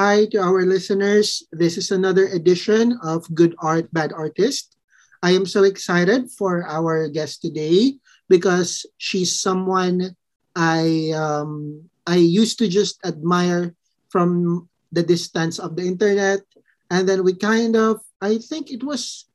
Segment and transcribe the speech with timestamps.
[0.00, 1.44] Hi to our listeners.
[1.52, 4.80] This is another edition of Good Art, Bad Artist.
[5.20, 10.16] I am so excited for our guest today because she's someone
[10.56, 13.76] I um, I used to just admire
[14.08, 16.48] from the distance of the internet,
[16.88, 19.28] and then we kind of I think it was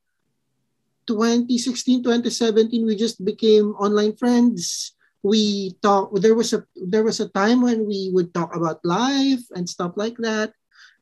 [1.06, 7.30] 2016 2017 we just became online friends we talk there was a there was a
[7.34, 10.54] time when we would talk about life and stuff like that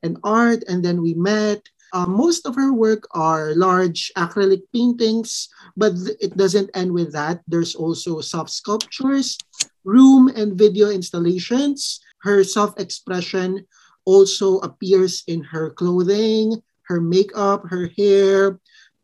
[0.04, 5.48] and art and then we met uh, most of her work are large acrylic paintings,
[5.78, 7.46] but th- it doesn't end with that.
[7.48, 9.38] There's also soft sculptures,
[9.86, 12.02] room and video installations.
[12.26, 13.68] Her self expression
[14.06, 16.58] also appears in her clothing,
[16.90, 18.60] her makeup, her hair.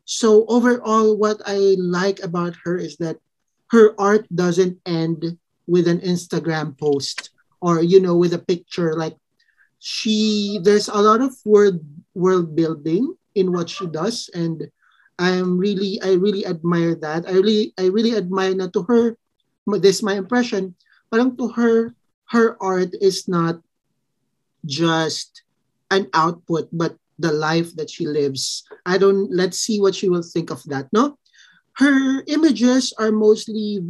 [0.06, 3.22] So, overall, what I like about her is that
[3.70, 7.30] her art doesn't end with an Instagram post
[7.62, 9.14] or, you know, with a picture like
[9.80, 11.80] she there's a lot of world
[12.14, 14.30] world building in what she does.
[14.36, 14.68] And
[15.20, 17.28] i'm really i really admire that.
[17.28, 19.16] I really i really admire na to her
[19.80, 20.74] this is my impression
[21.14, 21.94] parang to her
[22.34, 23.62] her art is not
[24.66, 25.44] just
[25.94, 28.64] an output but the life that she lives.
[28.86, 31.20] I don't let's see what she will think of that no?
[31.80, 33.84] Her images are mostly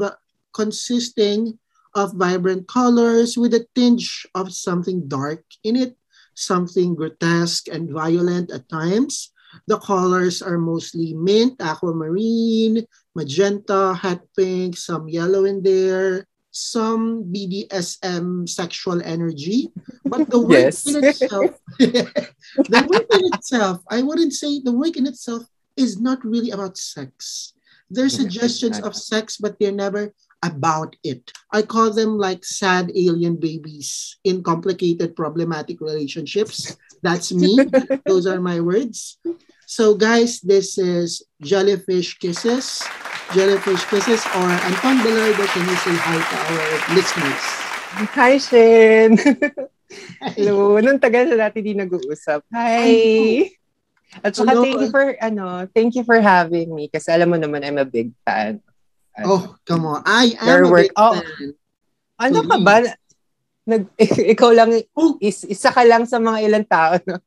[0.54, 1.58] consisting
[1.95, 5.98] of vibrant colors with a tinge of something dark in it,
[6.36, 9.32] something grotesque and violent at times.
[9.68, 18.48] The colors are mostly mint, aquamarine, magenta, hot pink, some yellow in there, some BDSM
[18.48, 19.72] sexual energy.
[20.06, 20.86] But the work Yes.
[20.88, 25.44] in itself, the work in itself, I wouldn't say the work in itself
[25.76, 27.54] is not really about sex.
[27.89, 28.30] There's Yeah, mm-hmm.
[28.30, 30.14] suggestions of sex, but they're never
[30.44, 31.32] about it.
[31.52, 36.77] I call them like sad alien babies in complicated, problematic relationships.
[37.02, 37.60] That's me.
[38.05, 39.17] Those are my words.
[39.70, 42.82] So, guys, this is Jellyfish Kisses.
[43.38, 45.45] Jellyfish Kisses or Anton Belardo.
[45.54, 47.44] Can you say hi to our listeners?
[48.17, 49.14] Hi, Shin!
[50.33, 50.82] Hello.
[50.82, 52.42] Nung tagal na natin di nag-uusap.
[52.50, 53.54] Hi!
[54.26, 54.66] At saka Hello.
[54.66, 57.86] thank you for, ano, thank you for having me kasi alam mo naman, I'm a
[57.86, 58.66] big fan.
[59.20, 60.02] Oh, come on.
[60.05, 60.92] I am Your a work.
[60.95, 61.20] Oh.
[62.20, 62.83] Ano ka ba?
[63.67, 63.83] Nag,
[64.33, 65.20] ikaw lang, Oh.
[65.20, 67.20] is, isa ka lang sa mga ilang tao, no?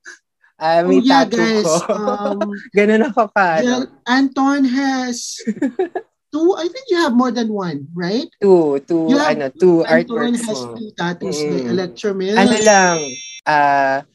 [0.63, 1.67] Oh, may yeah, tattoo guys.
[1.67, 1.93] ko.
[1.93, 2.39] Um,
[2.79, 3.67] Ganun ako ka, ano?
[3.67, 5.37] Jel- Anton has
[6.33, 8.31] two, I think you have more than one, right?
[8.41, 10.75] Two, two, You have- ano, two Anton artworks has mo.
[10.79, 11.39] two tattoos.
[11.39, 11.51] Mm.
[11.51, 12.37] The Electromill.
[12.39, 12.97] ano lang,
[13.45, 14.07] ah,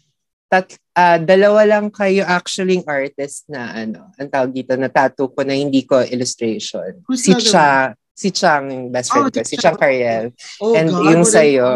[0.48, 5.44] tat, ah, dalawa lang kayo actually artist na ano, ang tawag dito na tattoo ko
[5.44, 7.04] na hindi ko illustration.
[7.06, 9.76] Who's si Cha, si Chang yung best friend Oh, ko, si Chang.
[9.76, 10.34] Chang Cariel.
[10.58, 11.68] Oh And God, yung sa'yo.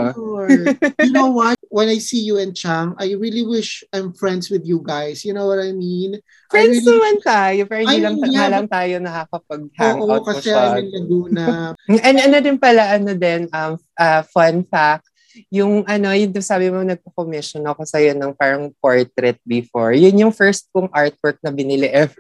[0.98, 1.54] you know what?
[1.70, 5.22] When I see you and Chang, I really wish I'm friends with you guys.
[5.22, 6.18] You know what I mean?
[6.18, 10.24] I Friends really- naman tayo, pero hindi I lang, yeah, lang tayo nakakapag-hang Oo, out
[10.26, 10.50] kasi.
[10.50, 11.46] I'm in Laguna.
[12.08, 15.11] And ano din pala, ano din, um, ah, fun fact,
[15.50, 19.92] yung ano, yung sabi mo, nagpo-commission ako sa'yo ng parang portrait before.
[19.94, 22.16] Yun yung first kong artwork na binili ever.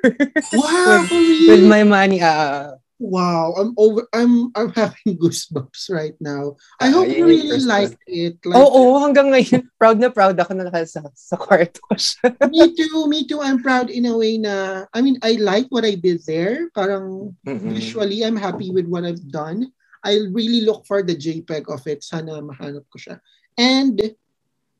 [0.53, 1.69] Wow, With real?
[1.69, 2.19] my money.
[2.21, 4.05] ah Wow, I'm over.
[4.13, 6.53] I'm I'm having goosebumps right now.
[6.77, 8.37] I hope you really liked it.
[8.45, 12.29] Like, Oo, hanggang ngayon, proud na proud ako na sa, sa kwarto ko siya.
[12.53, 13.41] me too, me too.
[13.41, 16.69] I'm proud in a way na, I mean, I like what I did there.
[16.77, 17.73] Parang Mm-mm.
[17.73, 19.73] visually, I'm happy with what I've done.
[20.01, 22.03] I really look for the JPEG of it.
[22.03, 23.21] Sana mahanap ko siya.
[23.57, 24.01] And,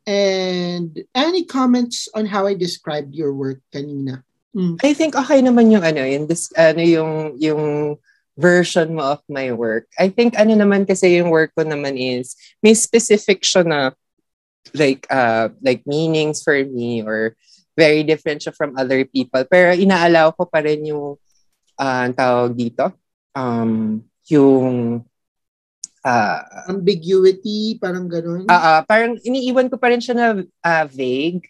[0.10, 4.26] and any comments on how I described your work kanina?
[4.58, 4.82] Mm.
[4.84, 7.64] I think okay naman yung ano, yung, dis, ano yung, yung
[8.36, 9.86] version mo of my work.
[10.00, 12.34] I think ano naman kasi yung work ko naman is,
[12.66, 13.80] may specific siya na
[14.74, 17.38] like, uh, like meanings for me or
[17.78, 19.46] very different siya from other people.
[19.46, 21.16] Pero inaalaw ko pa rin yung,
[21.78, 22.90] uh, tawag dito,
[23.38, 25.06] um, yung,
[26.06, 26.40] uh,
[26.70, 28.46] Ambiguity, parang ganun.
[28.50, 30.28] Ah, ah, parang iniiwan ko pa rin siya na
[30.62, 31.46] ah, vague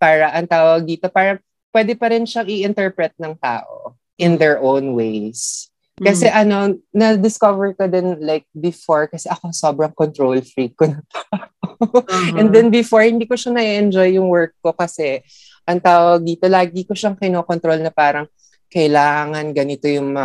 [0.00, 1.38] para ang tawag dito, para
[1.70, 5.68] pwede pa rin siyang i-interpret ng tao in their own ways.
[6.00, 6.36] Kasi Mm.
[6.36, 6.56] ano,
[6.96, 11.52] na-discover ko din like before, kasi ako sobrang control freak ko na tao.
[11.80, 12.36] Uh-huh.
[12.40, 15.20] And then before, hindi ko siya na-enjoy yung work ko kasi
[15.68, 18.24] ang tawag dito, lagi ko siyang kinokontrol na parang
[18.72, 20.16] kailangan ganito yung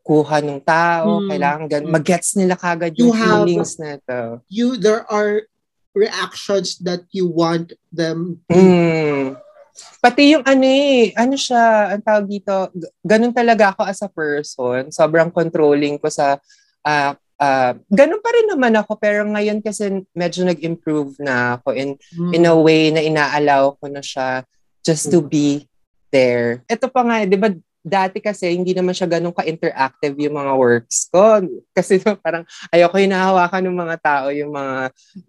[0.00, 1.28] makuha ng tao, Mm.
[1.28, 1.92] kailangan gan- Mm.
[1.92, 4.40] magets nila kagad You yung have- feelings na to.
[4.48, 5.44] you, there are
[5.92, 9.36] reactions that you want them Mm.
[10.00, 12.52] Pati yung ano eh, ano siya, ang tawag dito,
[13.00, 14.88] ganun talaga ako as a person.
[14.90, 16.36] Sobrang controlling ko sa,
[16.82, 21.96] ah, uh, ganun pa rin naman ako pero ngayon kasi medyo nag-improve na ako in
[22.12, 22.32] Mm.
[22.34, 24.44] in a way na inaalaw ko na siya
[24.84, 25.64] just to be
[26.10, 26.60] there.
[26.66, 27.48] Ito pa nga, 'di ba
[27.80, 31.40] dati kasi hindi naman siya ganun ka-interactive yung mga works ko
[31.72, 34.76] kasi parang ayoko hinahawakan ng mga tao yung mga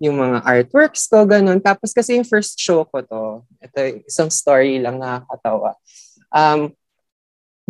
[0.03, 1.63] yung mga artworks ko ganun.
[1.63, 3.23] Tapos kasi yung first show ko to,
[3.63, 5.79] ito isang story lang nakakatawa.
[6.31, 6.71] Um,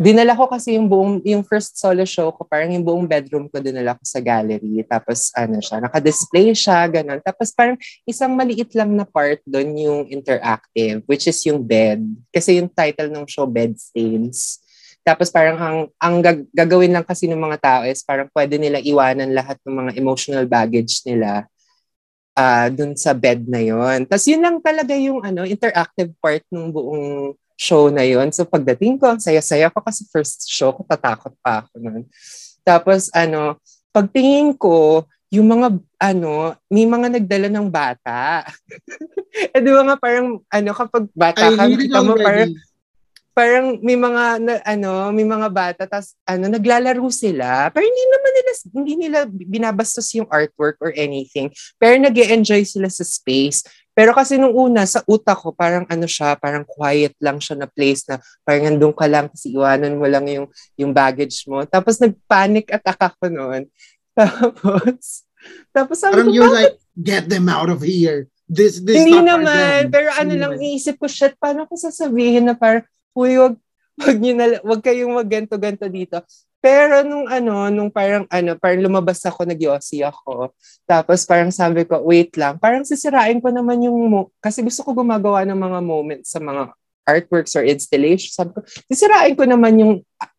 [0.02, 3.60] dinala ko kasi yung buong, yung first solo show ko, parang yung buong bedroom ko
[3.60, 4.82] dinala ko sa gallery.
[4.88, 7.20] Tapos ano siya, naka-display siya, ganun.
[7.20, 7.76] Tapos parang
[8.08, 12.02] isang maliit lang na part doon yung interactive, which is yung bed.
[12.32, 14.61] Kasi yung title ng show, Bed Stains.
[15.02, 18.78] Tapos parang ang, ang gag- gagawin lang kasi ng mga tao is parang pwede nila
[18.78, 21.50] iwanan lahat ng mga emotional baggage nila
[22.38, 24.06] uh, dun sa bed na yon.
[24.06, 28.30] Tapos yun lang talaga yung ano interactive part ng buong show na yon.
[28.30, 32.02] So pagdating ko, ang saya-saya ko kasi first show ko, tatakot pa ako nun.
[32.62, 33.58] Tapos ano,
[33.90, 38.44] pagtingin ko, yung mga ano, may mga nagdala ng bata.
[39.56, 42.24] eh di ba nga parang ano kapag bata I ka, really kita mo already.
[42.26, 42.50] parang
[43.32, 47.72] parang may mga na, ano, may mga bata tas ano naglalaro sila.
[47.72, 51.48] Pero hindi naman nila hindi nila binabastos yung artwork or anything.
[51.80, 53.64] Pero nag enjoy sila sa space.
[53.92, 57.68] Pero kasi nung una sa utak ko parang ano siya, parang quiet lang siya na
[57.68, 60.46] place na parang nandun ka lang kasi iwanan mo lang yung
[60.76, 61.64] yung baggage mo.
[61.68, 63.68] Tapos nagpanic attack ako noon.
[64.16, 65.24] Tapos
[65.72, 68.28] tapos sabi Parang ko, you're "Bakit like, get them out of here.
[68.46, 69.88] This, this hindi naman.
[69.88, 72.84] them." Pero ano lang, iisip ko, shit, paano ko sasabihin na parang,
[73.16, 73.54] huy, wag,
[74.00, 76.20] wag, nyo na, wag kayong mag-ganto-ganto dito.
[76.62, 80.54] Pero nung ano, nung parang ano, parang lumabas ako, nag ako.
[80.86, 84.94] Tapos parang sabi ko, wait lang, parang sisirain ko naman yung, mo- kasi gusto ko
[84.94, 86.70] gumagawa ng mga moments sa mga
[87.02, 88.38] artworks or installations.
[88.38, 89.94] Sabi ko, sisirain ko naman yung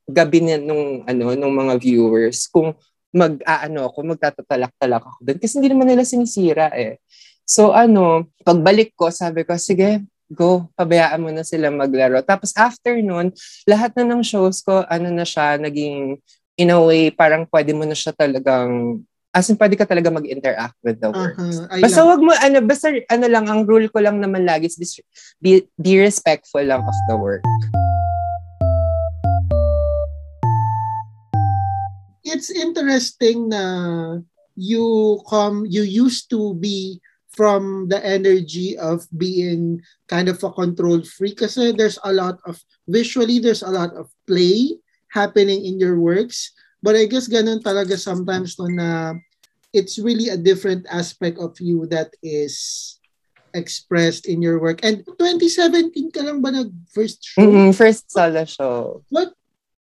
[0.08, 2.72] gabi na nung, ano, nung mga viewers kung
[3.12, 5.40] mag, aano ako, magtatatalak-talak ako doon.
[5.44, 7.04] Kasi hindi naman nila sinisira eh.
[7.44, 12.20] So ano, pagbalik ko, sabi ko, sige, go, pabayaan mo na sila maglaro.
[12.26, 13.32] Tapos after nun,
[13.70, 16.18] lahat na ng shows ko, ano na siya, naging,
[16.58, 19.00] in a way, parang pwede mo na siya talagang,
[19.30, 21.38] as in, pwede ka talaga mag-interact with the work.
[21.70, 25.02] I Basta wag mo, ano, basta, ano lang, ang rule ko lang naman lagi is
[25.38, 27.46] be, be respectful lang of the work.
[32.34, 33.64] it's interesting na
[34.58, 36.98] you come you used to be
[37.34, 41.42] from the energy of being kind of a control freak.
[41.42, 44.78] Kasi there's a lot of visually there's a lot of play
[45.10, 46.54] happening in your works.
[46.82, 49.18] But I guess ganun talaga sometimes to na
[49.74, 53.00] it's really a different aspect of you that is
[53.54, 54.82] expressed in your work.
[54.86, 57.42] And 2017 ka lang ba nag first show?
[57.42, 59.02] Mm-mm, first solo show.
[59.10, 59.34] what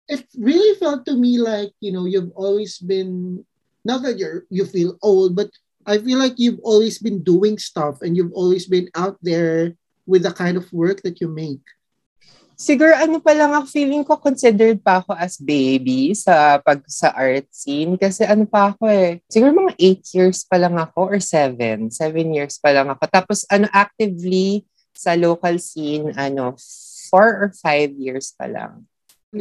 [0.08, 3.40] it really felt to me like you know you've always been
[3.84, 5.48] not that you're you feel old but
[5.86, 9.72] i feel like you've always been doing stuff and you've always been out there
[10.06, 11.62] with the kind of work that you make
[12.54, 17.10] Siguro ano pa lang ako, feeling ko considered pa ako as baby sa pag sa
[17.10, 19.18] art scene kasi ano pa ako eh.
[19.26, 21.90] Siguro mga 8 years pa lang ako or 7.
[21.90, 21.90] 7
[22.30, 23.10] years pa lang ako.
[23.10, 24.62] Tapos ano actively
[24.94, 26.54] sa local scene ano
[27.10, 28.86] 4 or 5 years pa lang.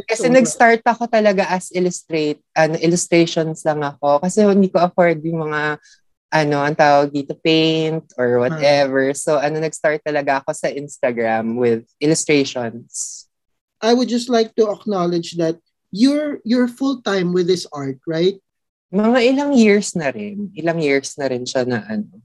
[0.10, 5.22] Kasi So, nag-start ako talaga as illustrate ano illustrations lang ako kasi hindi ko afford
[5.22, 5.78] yung mga
[6.34, 9.14] ano ang tawag dito paint or whatever.
[9.14, 13.24] So ano nag-start talaga ako sa Instagram with illustrations.
[13.84, 15.60] i would just like to acknowledge that
[15.92, 18.40] you're you're full time with this art right
[18.94, 20.54] Mga ilang years na rin.
[20.54, 22.22] Ilang years na rin siya na ano.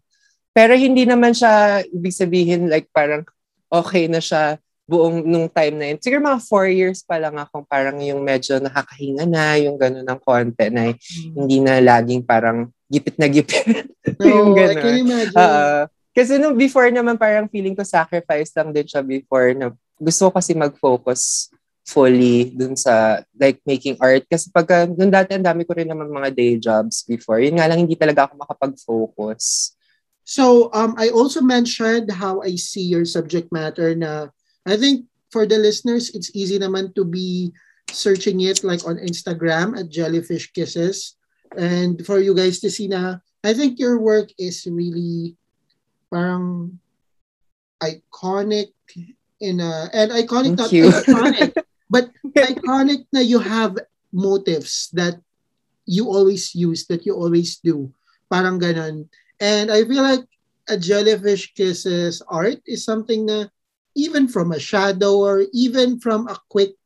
[0.53, 3.25] Pero hindi naman siya, ibig sabihin, like parang
[3.73, 5.99] okay na siya buong nung time na yun.
[6.01, 10.21] Siguro mga four years pa lang akong parang yung medyo nakakahinga na, yung gano'n ng
[10.25, 13.93] konti na hindi na laging parang gipit na gipit.
[14.25, 15.85] yung no i can imagine Oo.
[16.17, 20.41] kasi nung before naman parang feeling ko sacrifice lang din siya before na gusto ko
[20.41, 21.53] kasi mag-focus
[21.89, 24.25] fully dun sa like making art.
[24.29, 27.41] Kasi pagka, nung dati ang dami ko rin naman mga day jobs before.
[27.41, 29.73] Yun nga lang, hindi talaga ako makapag-focus.
[30.29, 33.97] So um, I also mentioned how I see your subject matter.
[33.97, 34.29] Na
[34.69, 37.53] I think for the listeners, it's easy naman to be
[37.89, 41.17] searching it like on Instagram at Jellyfish Kisses,
[41.57, 45.37] and for you guys to see na I think your work is really
[46.13, 46.77] parang
[47.81, 48.77] iconic
[49.41, 50.91] in a and iconic Thank not you.
[50.91, 51.53] iconic
[51.93, 53.79] but iconic na you have
[54.13, 55.17] motives that
[55.89, 57.89] you always use that you always do.
[58.29, 59.09] Parang ganon
[59.41, 60.29] and I feel like
[60.69, 63.49] a jellyfish kisses art is something na
[63.99, 66.79] even from a shadow or even from a quick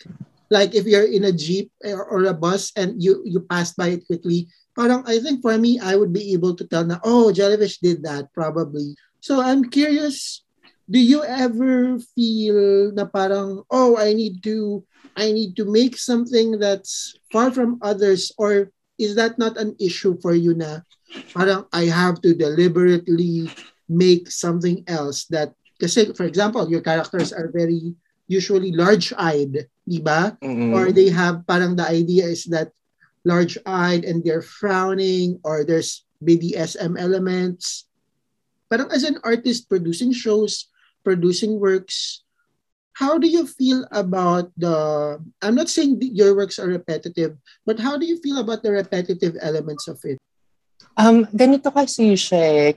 [0.49, 4.07] like if you're in a jeep or, a bus and you you pass by it
[4.09, 7.79] quickly parang I think for me I would be able to tell na oh jellyfish
[7.85, 8.97] did that probably.
[9.21, 10.45] So I'm curious
[10.89, 14.85] do you ever feel na parang oh I need to
[15.17, 20.17] I need to make something that's far from others or is that not an issue
[20.21, 20.85] for you na
[21.37, 23.53] parang I have to deliberately
[23.89, 27.99] make something else that kasi for example your characters are very
[28.31, 30.39] usually large-eyed, di ba?
[30.39, 30.73] Mm-mm.
[30.73, 32.71] Or they have parang the idea is that
[33.27, 37.91] large-eyed and they're frowning or there's BDSM elements.
[38.71, 40.71] Parang as an artist producing shows,
[41.05, 42.23] producing works,
[42.95, 47.37] how do you feel about the I'm not saying your works are repetitive,
[47.67, 50.23] but how do you feel about the repetitive elements of it?
[50.97, 52.77] Um, ganito kasi siya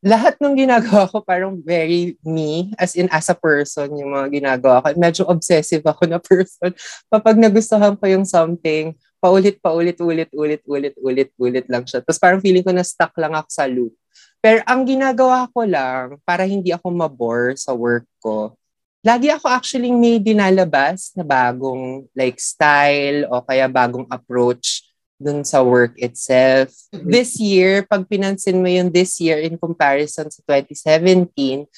[0.00, 4.80] lahat ng ginagawa ko parang very me, as in as a person, yung mga ginagawa
[4.80, 4.86] ko.
[4.96, 6.72] Medyo obsessive ako na person.
[7.12, 12.00] Kapag nagustuhan ko yung something, paulit, paulit, ulit, ulit, ulit, ulit, ulit lang siya.
[12.00, 13.92] Tapos parang feeling ko na stuck lang ako sa loop.
[14.40, 18.56] Pero ang ginagawa ko lang, para hindi ako mabore sa work ko,
[19.04, 24.89] lagi ako actually may dinalabas na bagong like style o kaya bagong approach
[25.20, 26.72] dun sa work itself.
[26.90, 27.10] Mm-hmm.
[27.12, 31.68] This year, pag pinansin mo yung this year in comparison sa 2017,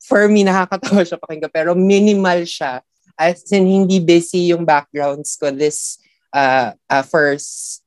[0.00, 2.80] for me, nakakatawa siya pakinggan, pero minimal siya.
[3.20, 6.00] As in, hindi busy yung backgrounds ko this
[6.32, 7.84] uh, uh, first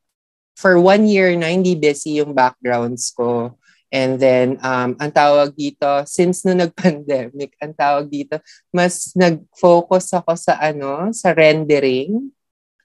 [0.54, 3.58] for one year na hindi busy yung backgrounds ko.
[3.92, 8.40] And then, um, ang tawag dito, since no nag-pandemic, ang tawag dito,
[8.72, 12.32] mas nag-focus ako sa ano, sa rendering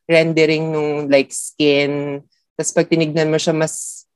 [0.07, 2.23] rendering nung like skin.
[2.55, 4.07] Tapos pag tinignan mo siya, mas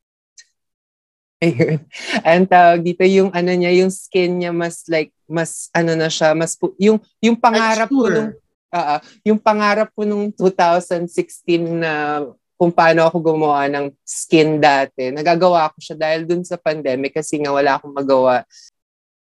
[1.45, 1.81] Ayun.
[2.21, 6.37] Ang tawag dito, yung ano niya, yung skin niya mas like, mas ano na siya,
[6.37, 8.37] mas yung, yung pangarap ko nung,
[8.69, 12.21] uh, yung pangarap ko nung 2016 na
[12.61, 15.09] kung paano ako gumawa ng skin dati.
[15.09, 18.45] Nagagawa ko siya dahil dun sa pandemic kasi nga wala akong magawa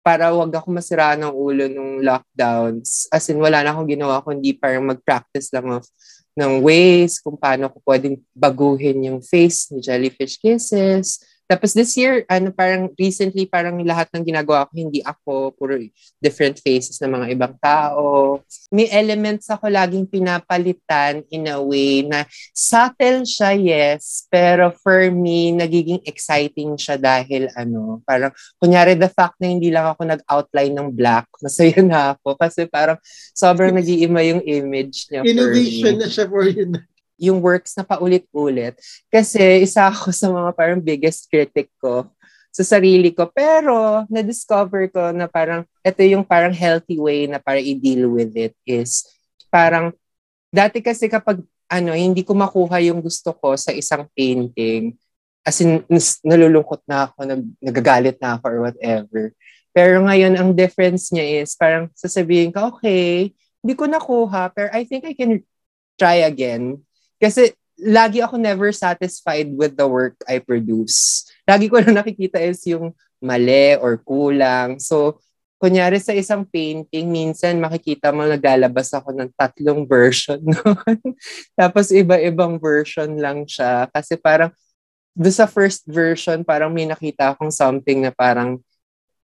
[0.06, 3.10] para wag ako masira ng ulo nung lockdowns.
[3.10, 5.82] As in, wala na akong ginawa kundi parang mag-practice lang of
[6.34, 12.24] ng ways kung paano ko pwedeng baguhin yung face ni Jellyfish Kisses, tapos this year,
[12.32, 15.76] ano parang recently parang lahat ng ginagawa ko hindi ako puro
[16.16, 18.40] different faces ng mga ibang tao.
[18.72, 22.24] May elements ako laging pinapalitan in a way na
[22.56, 29.36] subtle siya, yes, pero for me nagiging exciting siya dahil ano, parang kunyari the fact
[29.36, 32.96] na hindi lang ako nag-outline ng black, masaya na ako kasi parang
[33.36, 36.72] sobrang nag-iima yung image niya Innovation na siya for you
[37.18, 38.78] yung works na paulit-ulit.
[39.10, 42.10] Kasi isa ako sa mga parang biggest critic ko
[42.54, 43.26] sa sarili ko.
[43.34, 48.54] Pero na-discover ko na parang ito yung parang healthy way na para i-deal with it
[48.62, 49.06] is
[49.50, 49.90] parang
[50.54, 54.94] dati kasi kapag ano, hindi ko makuha yung gusto ko sa isang painting,
[55.42, 55.82] as in,
[56.22, 59.22] nalulungkot na ako, nag, nagagalit na ako or whatever.
[59.74, 64.86] Pero ngayon, ang difference niya is parang sasabihin ko, okay, hindi ko nakuha, pero I
[64.86, 65.42] think I can
[65.98, 66.78] try again.
[67.18, 71.26] Kasi lagi ako never satisfied with the work I produce.
[71.44, 74.78] Lagi ko na nakikita is yung mali or kulang.
[74.78, 75.18] So,
[75.58, 80.98] kunyari sa isang painting, minsan makikita mo naglalabas ako ng tatlong version noon.
[81.56, 83.88] Tapos iba-ibang version lang siya.
[83.88, 84.52] Kasi parang
[85.14, 88.58] do sa first version, parang may nakita akong something na parang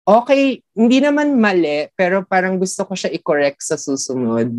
[0.07, 4.55] okay, hindi naman mali, pero parang gusto ko siya i-correct sa susunod.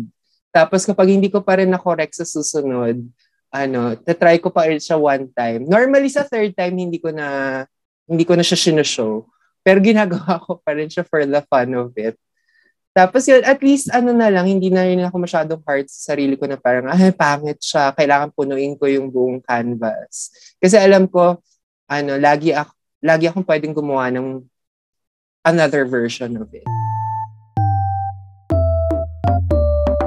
[0.49, 3.01] Tapos kapag hindi ko pa rin na-correct sa susunod,
[3.49, 5.65] ano, try ko pa rin siya one time.
[5.65, 7.61] Normally sa third time hindi ko na
[8.09, 9.25] hindi ko na siya sinushow.
[9.61, 12.17] Pero ginagawa ko pa rin siya for the fun of it.
[12.89, 16.33] Tapos yun, at least ano na lang, hindi na rin ako masyadong hard sa sarili
[16.33, 20.33] ko na parang, ay, pangit siya, kailangan punuin ko yung buong canvas.
[20.57, 21.37] Kasi alam ko,
[21.85, 22.73] ano, lagi, ako,
[23.05, 24.41] lagi akong pwedeng gumawa ng
[25.45, 26.65] another version of it.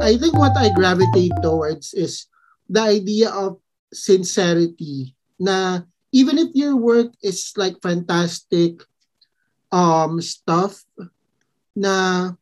[0.02, 2.26] I think what I gravitate towards is
[2.66, 3.62] the idea of
[3.94, 8.82] sincerity na even if your work is like fantastic
[9.70, 10.82] um stuff
[11.78, 12.34] na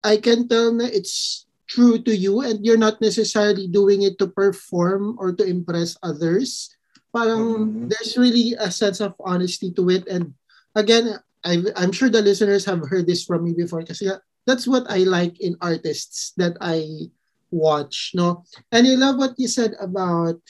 [0.00, 4.28] I can tell na it's true to you and you're not necessarily doing it to
[4.28, 6.72] perform or to impress others.
[7.08, 7.88] Parang mm-hmm.
[7.88, 10.04] there's really a sense of honesty to it.
[10.06, 10.34] And
[10.76, 14.12] again, I, I'm sure the listeners have heard this from me before kasi
[14.46, 17.10] that's what I like in artists that I
[17.50, 18.44] watch, no?
[18.72, 20.40] And I love what you said about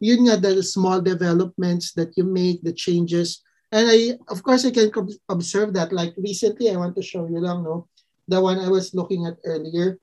[0.00, 3.42] yun nga, the small developments that you make, the changes.
[3.72, 4.90] And I, of course, I can
[5.28, 5.92] observe that.
[5.92, 7.88] Like recently, I want to show you lang, no?
[8.28, 9.98] The one I was looking at earlier.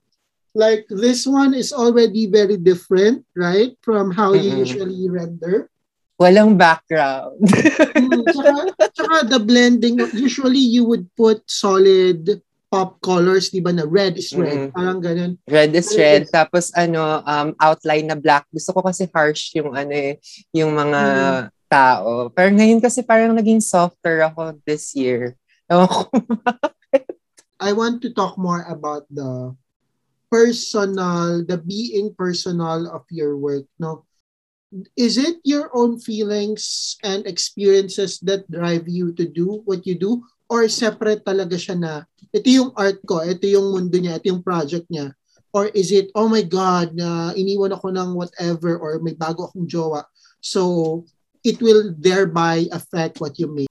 [0.56, 3.76] like this one is already very different, right?
[3.84, 4.64] From how you Mm-mm.
[4.64, 5.68] usually render.
[6.16, 7.36] Walang background.
[7.92, 13.86] Mm, tsaka, tsaka the blending, usually you would put solid pop colors, di ba, na
[13.86, 14.70] red is red.
[14.70, 14.70] Mm.
[14.74, 15.32] Parang ganun.
[15.46, 16.22] red is Red red.
[16.26, 18.44] is- Tapos ano, um, outline na black.
[18.50, 20.18] Gusto ko kasi harsh yung ano eh,
[20.50, 21.00] yung mga
[21.70, 22.30] tao.
[22.34, 25.34] Pero ngayon kasi parang naging softer ako this year.
[25.70, 26.00] Ewan ko.
[27.62, 29.56] I want to talk more about the
[30.28, 34.04] personal, the being personal of your work, no?
[34.98, 40.26] Is it your own feelings and experiences that drive you to do what you do?
[40.46, 41.92] Or separate talaga siya na,
[42.30, 45.10] ito yung art ko, ito yung mundo niya, ito yung project niya?
[45.50, 49.66] Or is it, oh my God, na iniwan ako ng whatever or may bago akong
[49.66, 50.04] jowa.
[50.38, 51.02] So,
[51.42, 53.70] it will thereby affect what you make.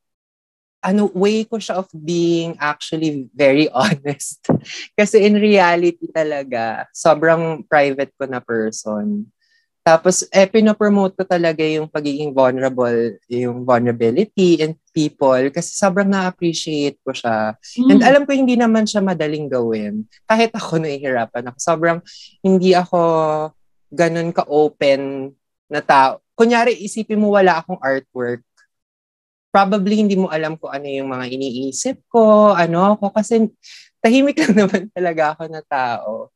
[0.85, 4.45] ano, way ko siya of being actually very honest.
[4.93, 9.25] Kasi in reality talaga, sobrang private ko na person.
[9.85, 16.97] Tapos, eh, pinopromote ko talaga yung pagiging vulnerable, yung vulnerability in people kasi sobrang na-appreciate
[17.05, 17.53] ko siya.
[17.85, 18.07] And Mm.
[18.09, 20.09] alam ko hindi naman siya madaling gawin.
[20.25, 21.57] Kahit ako nahihirapan ako.
[21.61, 22.01] Sobrang
[22.41, 22.97] hindi ako
[23.93, 25.29] ganun ka-open
[25.69, 26.17] na tao.
[26.33, 28.41] Kunyari, isipin mo wala akong artwork.
[29.53, 33.13] Probably hindi mo alam kung ano yung mga iniisip ko, ano ako.
[33.13, 33.53] Kasi
[34.01, 36.33] tahimik lang naman talaga ako na tao.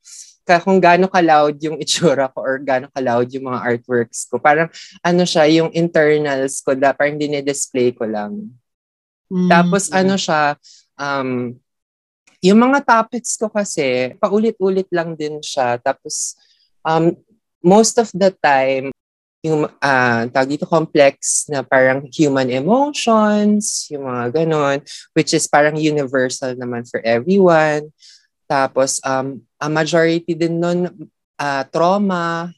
[0.57, 4.41] Kung gaano ka-loud yung itsura ko or gaano ka-loud yung mga artworks ko.
[4.41, 4.73] Parang
[5.05, 8.49] ano siya, yung internals ko, da, parang dinidisplay ko lang.
[9.29, 9.45] Mm.
[9.45, 10.57] Tapos ano siya,
[10.97, 11.53] um,
[12.41, 15.77] yung mga topics ko kasi, paulit-ulit lang din siya.
[15.77, 16.39] Tapos,
[16.87, 17.11] um,
[17.59, 18.89] most of the time,
[19.39, 24.83] yung uh, tawag dito complex na parang human emotions, yung mga ganon,
[25.15, 27.87] which is parang universal naman for everyone.
[28.49, 30.89] Tapos, um, a majority din nun,
[31.37, 32.49] uh, trauma.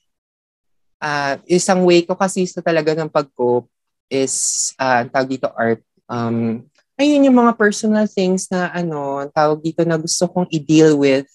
[1.02, 3.68] Uh, isang way ko kasi sa talaga ng pag-cope
[4.08, 5.84] is, uh, tawag dito art.
[6.08, 6.64] Um,
[6.96, 11.28] ayun yung mga personal things na ano, tawag dito na gusto kong i-deal with.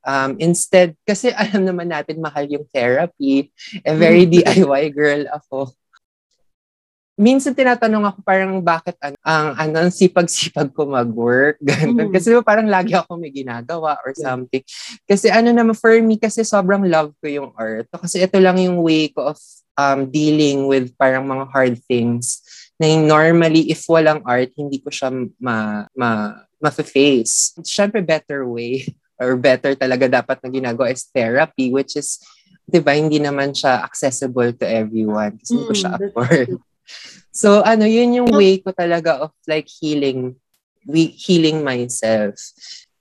[0.00, 3.52] Um, instead, kasi alam naman natin mahal yung therapy.
[3.84, 4.32] A very Mm.
[4.42, 5.70] DIY girl ako.
[7.20, 11.60] Minsan tinatanong ako parang bakit ano, ang ano, ang sipag-sipag ko mag-work.
[11.60, 12.08] Ganun.
[12.08, 12.12] Mm.
[12.16, 14.32] Kasi parang lagi ako may ginagawa or Yeah.
[14.32, 14.64] something.
[15.04, 17.84] Kasi ano naman, for me, kasi sobrang love ko yung art.
[17.92, 19.38] Kasi ito lang yung way ko of
[19.76, 22.40] um, dealing with parang mga hard things
[22.80, 27.52] na yung normally, if walang art, hindi ko siya ma, ma, ma-face.
[27.60, 28.88] Siyempre, better way
[29.20, 32.16] or better talaga dapat na ginagawa is therapy, which is,
[32.64, 36.48] di ba, hindi naman siya accessible to everyone kasi hindi ko Mm, siya that's afford.
[37.30, 40.34] So, ano, yun yung way ko talaga of like healing,
[40.84, 42.36] we, healing myself.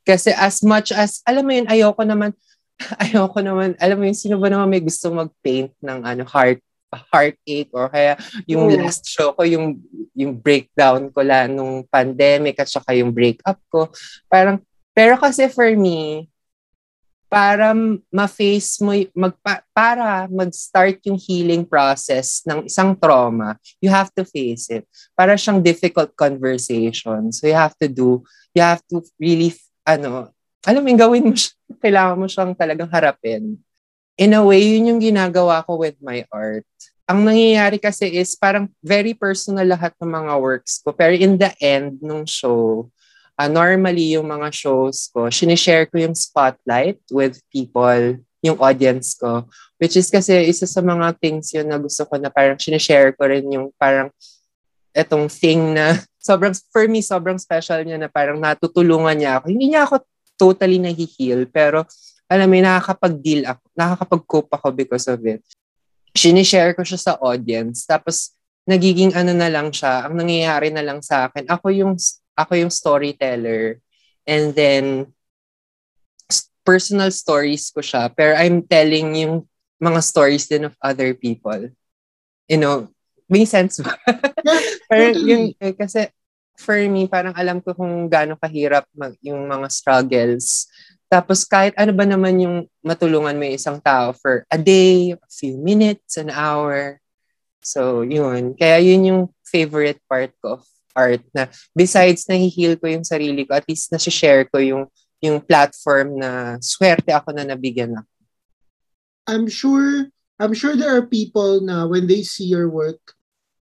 [0.05, 2.31] Kasi as much as, alam mo yun, ayoko naman,
[3.03, 7.69] ayoko naman, alam mo yun, sino ba naman may gusto mag-paint ng ano, heart heartache
[7.69, 8.17] or kaya
[8.49, 8.73] yung Oo.
[8.81, 9.77] last show ko, yung,
[10.17, 13.93] yung breakdown ko lang nung pandemic at saka yung breakup ko.
[14.25, 14.57] Parang,
[14.97, 16.25] pero kasi for me,
[17.29, 17.77] para
[18.09, 24.65] ma-face mo, magpa, para mag-start yung healing process ng isang trauma, you have to face
[24.73, 24.83] it.
[25.13, 27.29] Para siyang difficult conversation.
[27.29, 28.25] So you have to do,
[28.57, 29.53] you have to really,
[29.85, 30.33] ano,
[30.65, 31.53] alam mo, gawin mo siya,
[31.85, 33.61] kailangan mo siyang talagang harapin.
[34.19, 36.67] In a way, yun yung ginagawa ko with my art.
[37.07, 40.91] Ang nangyayari kasi is parang very personal lahat ng mga works ko.
[40.91, 42.89] Pero in the end nung show,
[43.39, 49.47] uh, normally yung mga shows ko, sinishare ko yung spotlight with people, yung audience ko.
[49.79, 53.23] Which is kasi isa sa mga things yun na gusto ko na parang sinishare ko
[53.31, 54.11] rin yung parang
[54.91, 55.95] etong thing na
[56.27, 59.45] sobrang, for me, sobrang special niya na parang natutulungan niya ako.
[59.47, 60.03] Hindi niya ako
[60.35, 61.87] totally nahihil, pero
[62.27, 65.41] alam mo, nakakapag-deal ako, nakakapag-cope ako because of it.
[66.11, 68.35] Sinishare ko siya sa audience, tapos
[68.69, 71.93] nagiging ano na lang siya, ang nangyayari na lang sa akin, ako yung
[72.39, 73.83] ako yung storyteller.
[74.23, 75.11] And then,
[76.63, 78.07] personal stories ko siya.
[78.13, 79.35] Pero I'm telling yung
[79.81, 81.73] mga stories din of other people.
[82.47, 82.93] You know,
[83.25, 83.97] may sense ba?
[84.89, 86.07] Parang yung, eh, kasi
[86.59, 90.67] for me, parang alam ko kung gaano kahirap mag, yung mga struggles.
[91.07, 95.31] Tapos kahit ano ba naman yung matulungan mo yung isang tao for a day, a
[95.31, 96.99] few minutes, an hour.
[97.63, 98.59] So, yun.
[98.59, 103.45] Kaya yun yung favorite part ko of art na besides na heal ko yung sarili
[103.45, 104.85] ko, at least na-share ko yung
[105.19, 108.09] yung platform na swerte ako na nabigyan ako.
[109.27, 110.07] I'm sure
[110.39, 113.13] I'm sure there are people na when they see your work,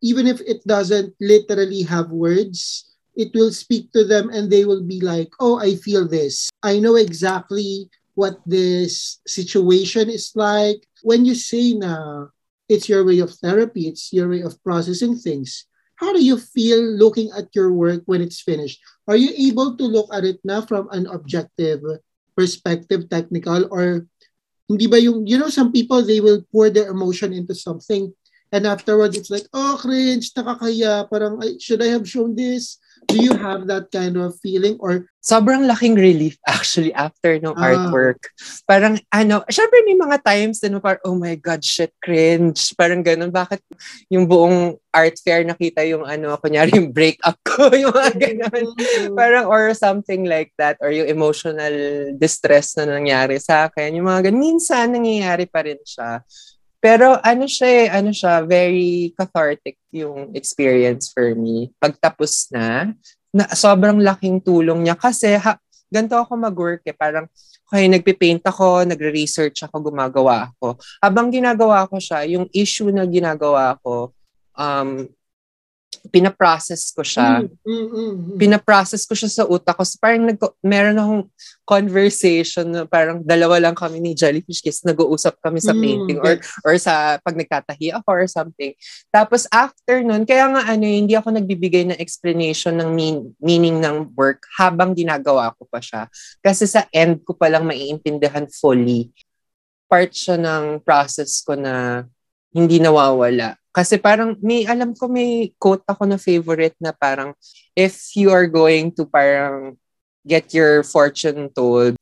[0.01, 4.81] even if it doesn't literally have words, it will speak to them and they will
[4.81, 6.49] be like, "Oh, I feel this.
[6.65, 10.81] I know exactly what this situation is like.
[11.05, 12.27] When you say na
[12.67, 16.81] it's your way of therapy, it's your way of processing things, how do you feel
[16.81, 18.79] looking at your work when it's finished?
[19.07, 21.81] Are you able to look at it now from an objective
[22.35, 24.07] perspective, technical, or
[24.67, 28.11] hindi ba yung, you know, some people, they will pour their emotion into something
[28.51, 32.77] and afterwards it's like, oh, cringe, nakakaya, parang, should I have shown this?
[33.07, 37.73] Do you have that kind of feeling or sobrang laking relief actually after no ah.
[37.73, 38.29] artwork.
[38.69, 42.77] Parang ano, syempre may mga times din parang oh my god, shit, cringe.
[42.77, 43.65] Parang ganun, bakit
[44.13, 48.69] yung buong art fair nakita yung ano, kunyari yung breakup ko, yung mga ganun.
[48.77, 49.17] Mm-hmm.
[49.19, 51.73] Parang or something like that or yung emotional
[52.21, 53.97] distress na nangyari sa akin.
[53.97, 56.21] Yung mga ganun, minsan nangyayari pa rin siya.
[56.85, 61.73] Pero ano siya eh, ano siya, very cathartic yung experience for me.
[61.81, 62.93] Pagtapos na,
[63.33, 65.57] na sobrang laking tulong niya kasi ha,
[65.89, 67.25] ganito ako mag-work eh, parang
[67.65, 70.77] okay, nagpipaint ako, nagre-research ako, gumagawa ako.
[71.01, 74.13] Habang ginagawa ko siya, yung issue na ginagawa ko,
[74.53, 75.09] um,
[76.11, 77.43] pinaprocess ko siya.
[77.43, 78.37] Mm, mm, mm, mm.
[78.37, 79.83] Pinaprocess ko siya sa utak ko.
[79.83, 81.23] So, parang nag, meron akong
[81.65, 86.37] conversation na parang dalawa lang kami ni Jellyfish Kiss, nag-uusap kami sa mm, painting or
[86.61, 88.71] or sa pag nagtatahi ako or something.
[89.09, 94.13] Tapos after nun, kaya nga ano, hindi ako nagbibigay ng explanation ng mean, meaning ng
[94.13, 96.05] work habang ginagawa ko pa siya.
[96.39, 99.09] Kasi sa end ko pa lang maiintindihan fully.
[99.89, 102.05] Part siya ng process ko na
[102.53, 107.35] hindi nawawala kasi parang may alam ko may quote ako na favorite na parang
[107.75, 109.75] if you are going to parang
[110.23, 111.99] get your fortune told,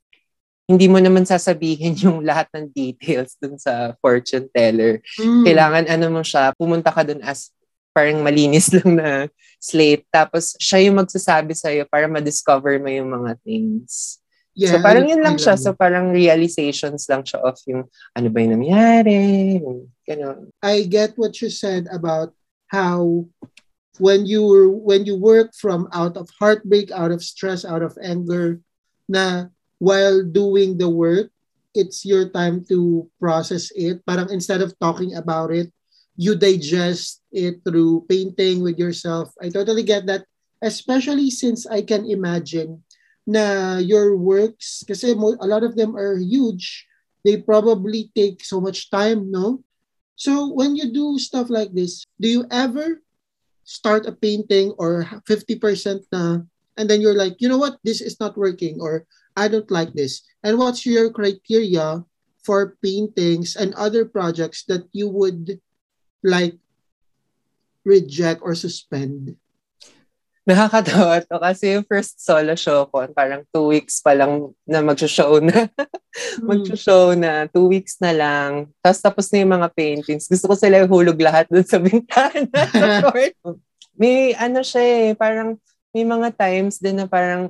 [0.69, 5.03] hindi mo naman sasabihin yung lahat ng details dun sa fortune teller.
[5.19, 5.43] Mm.
[5.43, 7.51] Kailangan ano mo siya, pumunta ka dun as
[7.93, 9.09] parang malinis lang na
[9.59, 10.07] slate.
[10.09, 14.17] Tapos siya yung magsasabi sa'yo para ma-discover mo yung mga things.
[14.53, 15.57] Yeah, so parang yun lang siya.
[15.57, 19.17] So parang realizations lang siya of yung ano ba yung nangyari.
[20.61, 22.33] I get what you said about
[22.67, 23.27] how
[23.99, 28.59] when you when you work from out of heartbreak, out of stress, out of anger,
[29.07, 29.47] na
[29.79, 31.29] while doing the work,
[31.73, 34.05] it's your time to process it.
[34.05, 35.71] Parang instead of talking about it,
[36.17, 39.31] you digest it through painting with yourself.
[39.41, 40.25] I totally get that,
[40.61, 42.83] especially since I can imagine
[43.25, 46.85] na your works, kasi a lot of them are huge,
[47.23, 49.63] they probably take so much time, no?
[50.23, 53.03] So when you do stuff like this, do you ever
[53.67, 55.59] start a painting or 50%
[56.15, 56.47] na,
[56.79, 59.03] and then you're like, you know what, this is not working, or
[59.35, 60.23] I don't like this.
[60.39, 62.07] And what's your criteria
[62.39, 65.59] for paintings and other projects that you would
[66.23, 66.55] like
[67.83, 69.35] reject or suspend?
[70.49, 75.39] Nakakatawa to kasi yung first solo show ko, parang two weeks pa lang na mag-show
[75.39, 75.67] na.
[76.13, 76.45] Hmm.
[76.45, 78.69] mag-show na, two weeks na lang.
[78.85, 80.29] Tapos tapos na yung mga paintings.
[80.29, 82.53] Gusto ko sila hulog lahat dun sa bintana.
[83.97, 85.57] may ano siya eh, parang
[85.89, 87.49] may mga times din na parang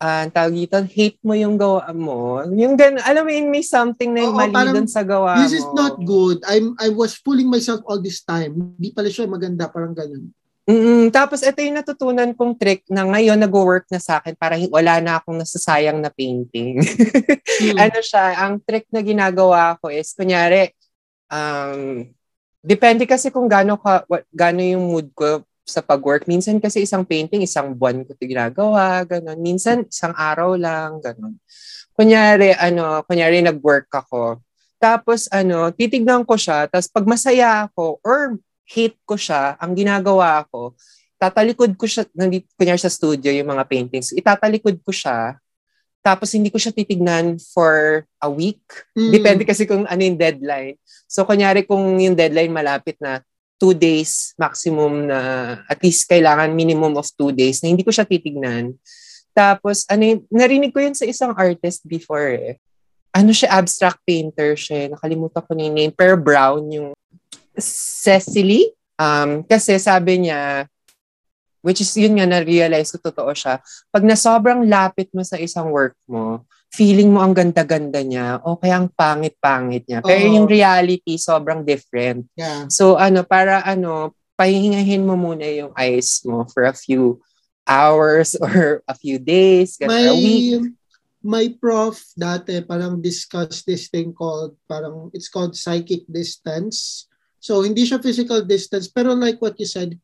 [0.00, 2.40] uh, tawag dito, hate mo yung gawa mo.
[2.56, 5.44] Yung gan, alam mo may something na yung Oo, mali dun sa gawa this mo.
[5.44, 6.40] This is not good.
[6.48, 8.76] I'm I was fooling myself all this time.
[8.80, 10.32] Hindi pala siya maganda, parang ganun.
[10.70, 15.02] Mm, tapos ito yung natutunan kong trick na ngayon nag-work na sa akin para wala
[15.02, 16.78] na akong nasasayang na painting.
[16.78, 17.74] mm.
[17.82, 20.70] Ano siya, ang trick na ginagawa ko is, kunyari,
[21.26, 22.06] um,
[22.62, 26.30] depende kasi kung gaano, ka, what, gaano yung mood ko sa pag-work.
[26.30, 29.38] Minsan kasi isang painting, isang buwan ko ito ginagawa, ganun.
[29.42, 31.34] Minsan, isang araw lang, ganun.
[31.98, 34.38] Kunyari, ano, kunyari nag-work ako.
[34.78, 36.70] Tapos, ano, titignan ko siya.
[36.70, 38.38] Tapos, pag masaya ako, or
[38.70, 40.78] hate ko siya, ang ginagawa ko,
[41.18, 45.36] tatalikod ko siya, nandito, kunyari sa studio, yung mga paintings, itatalikod ko siya,
[46.00, 48.64] tapos hindi ko siya titignan for a week.
[48.96, 49.12] Mm.
[49.12, 50.80] Depende kasi kung ano yung deadline.
[51.04, 53.20] So, kunyari kung yung deadline malapit na
[53.60, 55.20] two days maximum na
[55.68, 58.72] at least kailangan minimum of two days na hindi ko siya titignan.
[59.36, 62.56] Tapos, ano yun, narinig ko yun sa isang artist before eh.
[63.12, 64.88] Ano siya, abstract painter siya.
[64.88, 65.92] Nakalimutan ko na yung name.
[65.92, 66.96] Per Brown yung
[67.60, 68.72] Cecily.
[69.00, 70.68] Um, kasi sabi niya,
[71.60, 73.60] which is yun nga na-realize ko totoo siya,
[73.92, 78.56] pag na sobrang lapit mo sa isang work mo, feeling mo ang ganda-ganda niya o
[78.56, 80.00] kaya ang pangit-pangit niya.
[80.00, 80.34] Pero oh.
[80.40, 82.30] yung reality, sobrang different.
[82.38, 82.70] Yeah.
[82.70, 87.20] So ano, para ano, pahingahin mo muna yung eyes mo for a few
[87.66, 90.72] hours or a few days, may, a week.
[91.20, 97.09] My prof dati parang discuss this thing called, parang it's called psychic distance.
[97.40, 99.96] So hindi siya physical distance pero like what you said,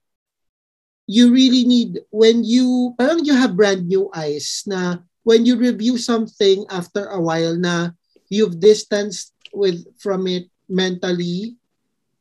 [1.07, 6.01] you really need when you parang you have brand new eyes na when you review
[6.01, 7.95] something after a while na
[8.27, 11.55] you've distanced with from it mentally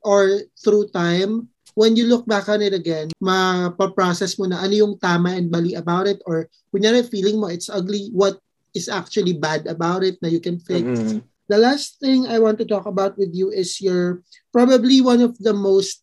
[0.05, 4.95] or through time, when you look back on it again, mapaprocess mo na ano yung
[5.01, 8.37] tama and mali about it or kunyari feeling mo it's ugly, what
[8.77, 10.85] is actually bad about it na you can fix.
[10.85, 11.25] Mm-mm.
[11.47, 15.37] The last thing I want to talk about with you is your probably one of
[15.37, 16.01] the most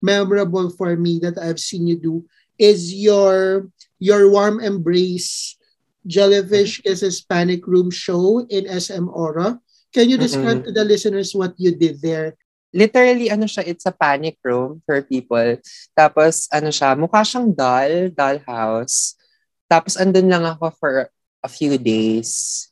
[0.00, 2.24] memorable for me that I've seen you do
[2.56, 3.68] is your
[4.00, 5.60] your warm embrace
[6.06, 9.60] jellyfish kisses panic room show in SM Aura.
[9.92, 12.38] Can you describe to the listeners what you did there?
[12.70, 15.58] Literally, ano siya, it's a panic room for people.
[15.98, 19.18] Tapos, ano siya, mukha siyang doll, doll house.
[19.66, 21.10] Tapos, andun lang ako for
[21.42, 22.69] a few days.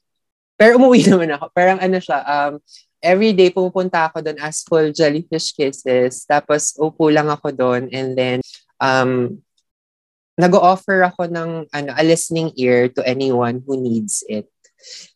[0.58, 1.54] Pero umuwi naman ako.
[1.54, 2.52] Parang ano siya, um,
[2.98, 6.26] every day pupunta ako doon as full jellyfish kisses.
[6.26, 7.86] Tapos, upo lang ako doon.
[7.94, 8.38] And then,
[8.82, 9.38] um,
[10.38, 14.50] nag-offer ako ng ano, a listening ear to anyone who needs it.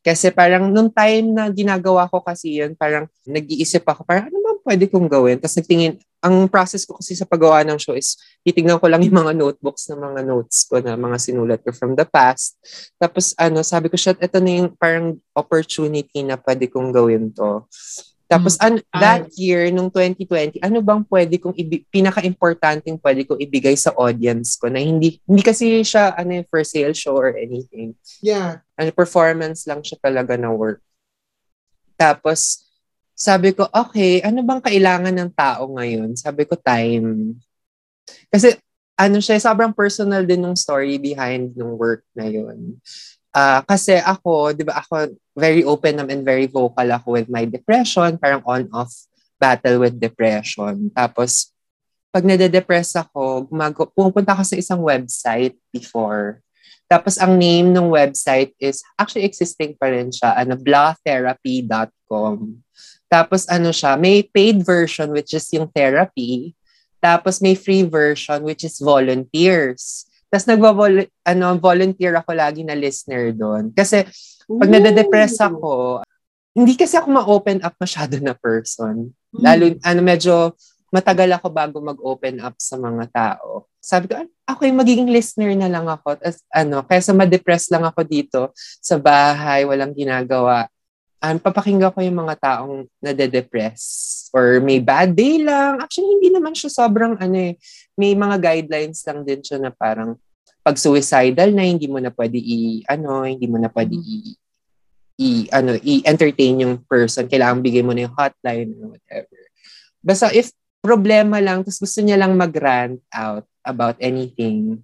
[0.02, 4.86] Kasi parang nung time na ginagawa ko kasi yun, parang nag-iisip ako, parang ano pwede
[4.86, 5.36] kong gawin?
[5.38, 8.14] Tapos nagtingin, ang process ko kasi sa paggawa ng show is
[8.46, 11.98] titignan ko lang yung mga notebooks na mga notes ko na mga sinulat ko from
[11.98, 12.54] the past.
[12.96, 17.66] Tapos ano, sabi ko, shit, ito na yung parang opportunity na pwede kong gawin to.
[18.30, 18.64] Tapos Mm.
[18.64, 23.92] an- that year, nung 2020, ano bang pwede kong ibi- pinaka-importanting pwede kong ibigay sa
[23.92, 27.92] audience ko na hindi hindi kasi siya ano for sale show or anything.
[28.24, 28.64] Yeah.
[28.80, 30.80] Ano performance lang siya talaga na work.
[31.98, 32.71] Tapos
[33.22, 36.18] sabi ko, okay, ano bang kailangan ng tao ngayon?
[36.18, 37.38] Sabi ko, time.
[38.26, 38.58] Kasi
[38.98, 42.82] ano siya, sobrang personal din ng story behind ng work na yun.
[43.30, 48.18] Ah, kasi ako, di ba ako, very open and very vocal ako with my depression,
[48.18, 48.90] parang on-off
[49.38, 50.90] battle with depression.
[50.90, 51.54] Tapos,
[52.12, 56.44] pag nade-depress ako, gumago, pumunta ako sa isang website before.
[56.90, 62.60] Tapos, ang name ng website is, actually existing pa rin siya, ano, blawtherapy.com.
[63.12, 66.56] Tapos, ano siya, may paid version which is yung therapy.
[66.96, 70.08] Tapos, may free version which is volunteers.
[70.32, 70.72] Tapos nagvo
[71.28, 73.68] ano, volunteer ako lagi na listener doon.
[73.76, 74.08] Kasi
[74.48, 74.72] pag Ooh.
[74.72, 76.00] nade-depress ako,
[76.56, 79.12] hindi kasi ako ma-open up masyado na person.
[79.28, 80.56] Lalo, ano, medyo
[80.88, 83.68] matagal ako bago mag-open up sa mga tao.
[83.76, 86.16] Sabi ko, "Ah, ako yung magiging listener na lang ako.
[86.16, 90.64] Tapos, ano, kaysa ma-depress lang ako dito sa bahay, walang ginagawa.
[91.22, 93.80] Um, papakinggan ko yung mga taong nade-depress
[94.34, 95.78] or may bad day lang.
[95.78, 97.54] Actually, hindi naman siya sobrang ano eh.
[97.94, 100.18] May mga guidelines lang din siya na parang
[100.66, 104.34] pag suicidal na hindi mo na pwede i ano, hindi mo na pwede i,
[105.22, 107.30] i ano, i-entertain yung person.
[107.30, 109.38] Kailangan bigay mo na yung hotline or whatever.
[110.02, 110.50] Basta if
[110.82, 114.82] problema lang, tapos gusto niya lang mag-rant out about anything,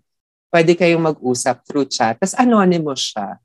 [0.55, 2.14] pwede kayong mag-usap through chat.
[2.14, 3.42] Tapos anonymous siya.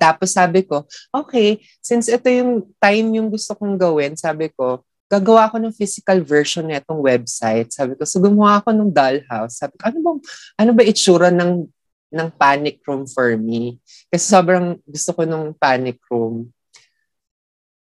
[0.00, 5.50] Tapos sabi ko, okay, since ito yung time yung gusto kong gawin, sabi ko, gagawa
[5.50, 7.68] ako ng physical version nitong website.
[7.74, 9.60] Sabi ko, so gumawa ako ng dollhouse.
[9.60, 10.10] Sabi ko, ano ba,
[10.56, 11.66] ano ba itsura ng,
[12.14, 13.76] ng panic room for me?
[14.08, 16.48] Kasi sobrang gusto ko ng panic room.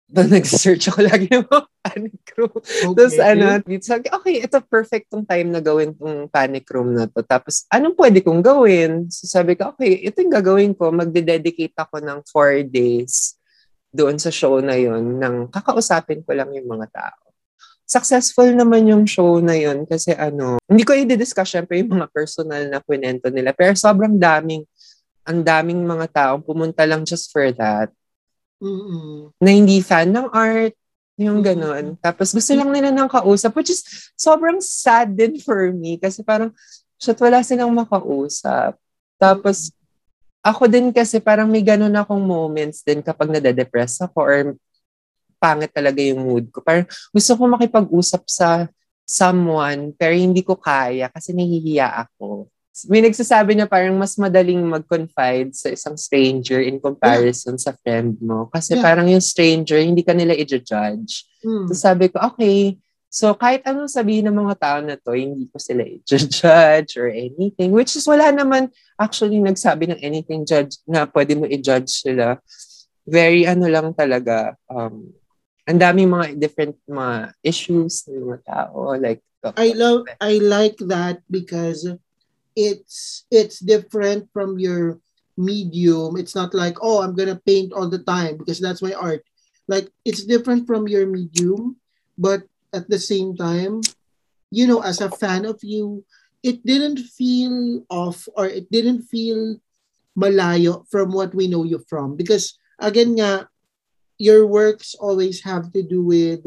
[0.08, 2.56] Doon nag-search ako lagi ng mga panic room.
[2.96, 7.20] Tapos ano, sabi, okay, ito perfect tong time na gawin tong panic room na to.
[7.28, 9.12] Tapos, anong pwede kong gawin?
[9.12, 10.96] So sabi ko, okay, ito yung gagawin ko.
[10.96, 13.36] Magde-dedicate ako ng four days
[13.92, 17.28] doon sa show na yun nang kakausapin ko lang yung mga tao.
[17.84, 22.64] Successful naman yung show na yun kasi ano, hindi ko i-discuss syempre yung mga personal
[22.68, 24.64] na kwento nila pero sobrang daming,
[25.28, 27.92] ang daming mga taong pumunta lang just for that
[28.58, 29.30] Mm-mm.
[29.38, 30.74] na hindi fan ng art,
[31.18, 31.98] yung ganon.
[31.98, 33.82] Tapos gusto lang nila ng kausap, which is
[34.14, 36.54] sobrang sad din for me kasi parang,
[37.02, 38.78] shit, wala silang makausap.
[39.18, 39.74] Tapos,
[40.46, 44.38] ako din kasi parang may ganon akong moments din kapag nade-depress ako or
[45.42, 46.62] pangit talaga yung mood ko.
[46.62, 48.50] Parang gusto ko makipag-usap sa
[49.08, 52.50] someone pero hindi ko kaya kasi nahihiya ako.
[52.86, 58.46] May nagsasabi na parang mas madaling mag-confide sa isang stranger in comparison sa friend mo.
[58.54, 58.86] Kasi Yeah.
[58.86, 61.26] parang yung stranger, hindi ka nila i-judge.
[61.42, 61.66] Mm.
[61.66, 62.78] So sabi ko, okay,
[63.10, 67.74] so kahit anong sabihin ng mga tao na to, hindi ko sila i-judge or anything.
[67.74, 68.70] Which is wala naman
[69.02, 72.38] actually nagsabi ng anything judge na pwede mo i-judge sila.
[73.10, 75.10] Very ano lang talaga, um,
[75.66, 78.94] ang daming mga different mga issues ng mga tao.
[78.96, 79.20] Like,
[79.56, 81.88] I love I like that because
[82.58, 84.98] it's it's different from your
[85.38, 86.18] medium.
[86.18, 89.22] It's not like, oh, I'm gonna paint all the time because that's my art.
[89.70, 91.78] Like it's different from your medium,
[92.18, 93.86] but at the same time,
[94.50, 96.04] you know, as a fan of you,
[96.42, 99.62] it didn't feel off or it didn't feel
[100.18, 103.46] malayo from what we know you from because again nga
[104.18, 106.42] your works always have to do with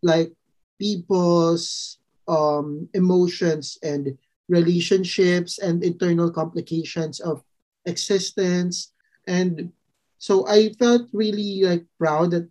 [0.00, 0.32] like
[0.80, 4.16] people's um emotions and
[4.48, 7.42] relationships and internal complications of
[7.86, 8.92] existence.
[9.26, 9.72] And
[10.18, 12.48] so i felt really like proud that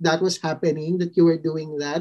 [0.00, 2.00] that was happening that you were doing that.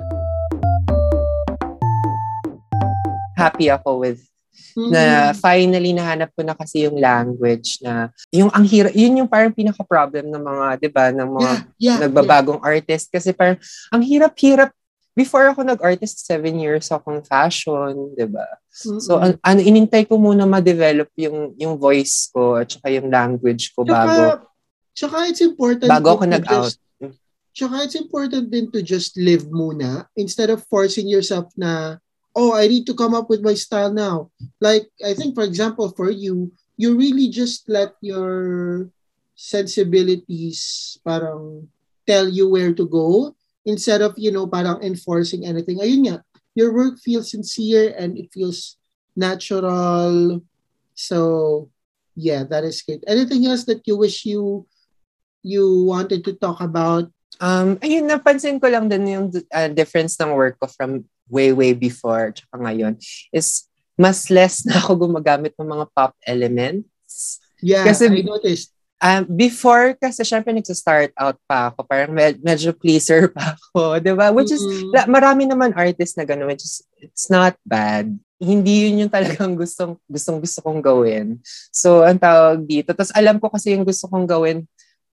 [3.36, 4.32] Happy ako with
[4.76, 4.92] Mm.
[4.92, 5.04] na
[5.36, 9.84] finally nahanap ko na kasi yung language na yung ang hirap yun yung parang pinaka
[9.84, 13.12] problem ng mga 'di ba ng mga yeah, yeah, nagbabagong artist.
[13.12, 13.60] Kasi parang
[13.92, 14.72] ang hirap-hirap
[15.12, 18.48] before ako nag-artist seven years akong fashion 'di ba?
[18.72, 23.76] So an, ano inintay ko muna ma-develop yung yung voice ko at saka yung language
[23.76, 24.48] ko bago
[24.92, 26.72] Tsaka it's important bago ako nag-out.
[26.76, 26.84] just-
[27.52, 32.00] Tsaka it's important din to just live muna instead of forcing yourself na,
[32.32, 34.32] oh, I need to come up with my style now.
[34.64, 38.88] Like, I think, for example, for you, you really just let your
[39.36, 41.68] sensibilities parang
[42.08, 45.78] tell you where to go instead of, you know, parang enforcing anything.
[45.80, 46.18] Ayun nga,
[46.56, 48.78] your work feels sincere and it feels
[49.16, 50.42] natural.
[50.96, 51.70] So,
[52.16, 53.04] yeah, that is great.
[53.08, 54.66] Anything else that you wish you
[55.42, 57.10] you wanted to talk about?
[57.42, 61.74] Um, ayun, napansin ko lang din yung uh, difference ng work ko from way, way
[61.74, 63.02] before tsaka ngayon
[63.34, 63.66] is
[63.98, 67.42] mas less na ako gumagamit ng mga pop elements.
[67.62, 68.74] Yeah, Kasi- I noticed.
[69.02, 74.14] Um, before, kasi syempre nagsa-start out pa ako, parang med- medyo pleaser pa ako, di
[74.14, 74.30] ba?
[74.30, 74.94] Which is, Mm-mm.
[74.94, 78.14] la- marami naman artists na gano'n, which is, it's not bad.
[78.38, 81.42] Hindi yun yung talagang gustong, gustong gusto kong gawin.
[81.74, 82.94] So, ang tawag dito.
[82.94, 84.70] Tapos alam ko kasi yung gusto kong gawin,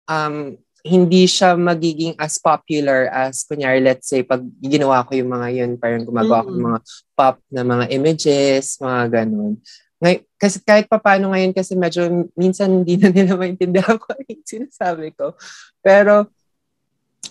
[0.08, 5.48] um, hindi siya magiging as popular as, kunyari, let's say, pag ginawa ko yung mga
[5.60, 6.80] yun, parang gumagawa ko ng mga
[7.16, 9.60] pop na mga images, mga ganun.
[10.04, 12.04] Ngay- kasi kahit papano ngayon kasi medyo
[12.36, 15.32] minsan hindi na nila maintindihan ko yung sinasabi ko.
[15.80, 16.28] Pero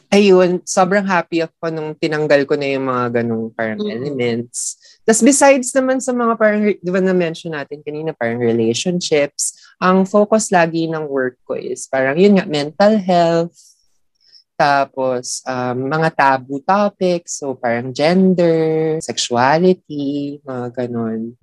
[0.08, 3.92] ayun, sobrang happy ako nung tinanggal ko na yung mga ganung parang Mm.
[3.92, 4.76] elements.
[5.04, 10.48] Tapos besides naman sa mga parang, di ba na-mention natin kanina, parang relationships, ang focus
[10.48, 13.56] lagi ng work ko is parang yun nga, mental health,
[14.54, 21.34] tapos um, mga taboo topics, so parang gender, sexuality, mga ganun.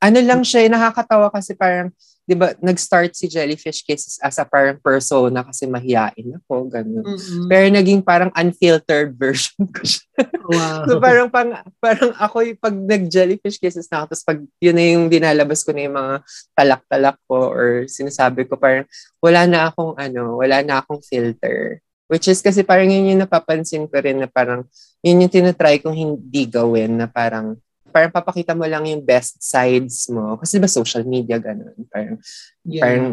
[0.00, 1.92] Ano lang siya, eh, nakakatawa kasi parang,
[2.24, 7.04] di ba, nag-start si Jellyfish Kisses as a parang persona kasi mahiyain ako, ganun.
[7.04, 7.52] Mm-mm.
[7.52, 10.08] Pero naging parang unfiltered version ko siya.
[10.48, 10.88] wow.
[10.88, 14.84] So parang pang, parang ako yung pag nag-jellyfish kisses na ako, tapos pag yun na
[14.88, 16.14] yung dinalabas ko na yung mga
[16.56, 18.88] talak-talak ko or sinasabi ko, parang
[19.20, 21.84] wala na akong ano, wala na akong filter.
[22.10, 24.66] Which is kasi parang yun yung napapansin ko rin na parang
[24.98, 27.54] yun yung tinatry kong hindi gawin na parang
[27.90, 30.38] parang papakita mo lang yung best sides mo.
[30.38, 31.76] Kasi ba social media ganun.
[31.90, 32.16] Parang
[32.64, 32.82] yeah.
[32.82, 33.06] parang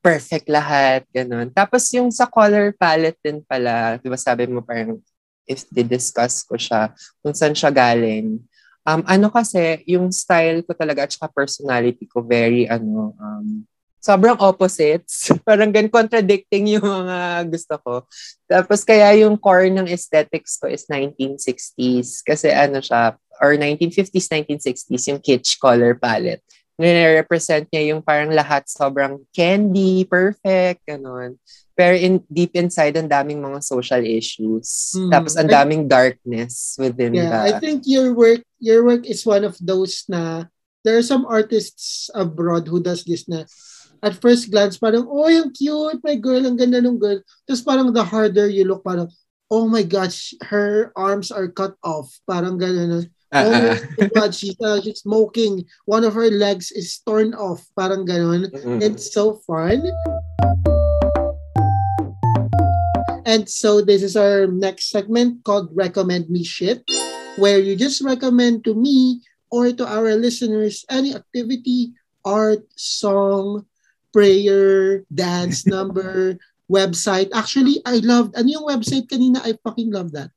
[0.00, 1.52] perfect lahat, ganun.
[1.52, 4.96] Tapos yung sa color palette din pala, di ba sabi mo parang
[5.44, 8.38] if di-discuss ko siya, kung saan siya galing.
[8.86, 13.66] Um, ano kasi, yung style ko talaga at saka personality ko very, ano, um,
[14.00, 15.28] sobrang opposites.
[15.48, 17.94] parang gan contradicting yung mga gusto ko.
[18.48, 22.24] Tapos kaya yung core ng aesthetics ko is 1960s.
[22.24, 26.42] Kasi ano siya, or 1950s, 1960s, yung kitsch color palette
[26.80, 31.36] nire-represent niya yung parang lahat sobrang candy, perfect, ganun.
[31.76, 34.96] Pero in, deep inside, ang daming mga social issues.
[34.96, 35.12] Hmm.
[35.12, 37.60] Tapos ang I- daming darkness within yeah, I the...
[37.60, 40.48] think your work your work is one of those na
[40.80, 43.44] there are some artists abroad who does this na
[44.00, 46.00] at first glance parang oh yung cute.
[46.02, 47.20] My girl ang ganda ng girl.
[47.44, 49.08] Tapos parang the harder you look parang
[49.50, 52.08] oh my gosh her arms are cut off.
[52.24, 55.62] Parang gano'n Ah, oh ah, my god she's, uh, she's smoking.
[55.86, 57.62] One of her legs is torn off.
[57.78, 58.82] Parang gano'n mm.
[58.82, 59.86] It's so fun.
[63.22, 66.82] And so this is our next segment called Recommend Me Shit,
[67.38, 69.22] where you just recommend to me
[69.54, 71.94] or to our listeners any activity,
[72.26, 73.69] art, song,
[74.12, 76.38] prayer, dance number,
[76.70, 77.28] website.
[77.34, 79.42] Actually, I loved, ano yung website kanina?
[79.42, 80.30] I fucking love that.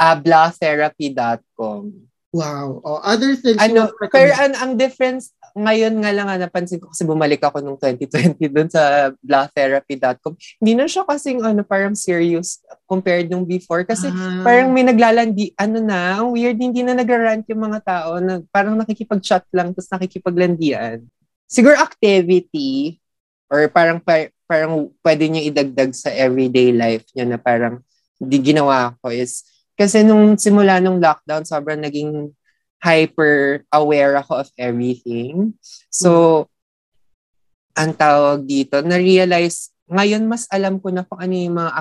[0.00, 1.92] ablatherapy.com.
[2.30, 2.78] Wow.
[2.86, 7.02] Oh, other things Ano, pero ang, ang difference, ngayon nga lang nga napansin ko kasi
[7.02, 10.38] bumalik ako nung 2020 dun sa blatherapy.com.
[10.62, 13.82] Hindi na siya kasing ano, parang serious compared nung before.
[13.82, 18.22] Kasi Ah, parang may naglalandi, ano na, ang weird, hindi na nagrarant yung mga tao
[18.22, 21.02] na parang nakikipag-chat lang tapos nakikipaglandian.
[21.50, 22.99] Siguro activity
[23.50, 27.82] or parang pa- parang pwede niyo idagdag sa everyday life niya na parang
[28.16, 29.44] di ginawa ko is
[29.74, 32.30] kasi nung simula nung lockdown sobrang naging
[32.80, 35.52] hyper aware ako of everything.
[35.92, 36.48] So
[37.76, 41.72] ang tawag dito, na-realize, ngayon mas alam ko na kung ano yung mga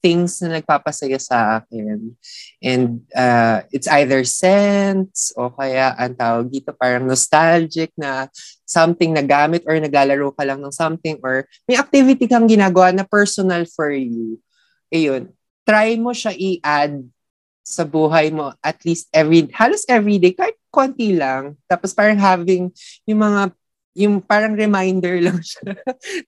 [0.00, 2.16] things na nagpapasaya sa akin.
[2.64, 8.30] And uh, it's either sense o kaya ang tawag dito parang nostalgic na
[8.70, 13.02] something na gamit or naglalaro ka lang ng something or may activity kang ginagawa na
[13.02, 14.38] personal for you.
[14.94, 15.34] Ayun.
[15.66, 17.02] Try mo siya i-add
[17.66, 22.72] sa buhay mo at least every halos every day kahit konti lang tapos parang having
[23.06, 23.54] yung mga
[23.94, 25.74] yung parang reminder lang siya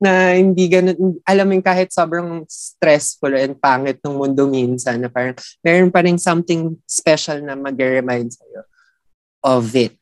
[0.03, 5.39] na hindi ganun, alam mo kahit sobrang stressful and pangit ng mundo minsan na parang
[5.63, 8.67] meron pa rin something special na mag-remind sa'yo
[9.43, 9.95] of it.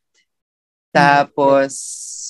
[0.91, 1.73] Tapos,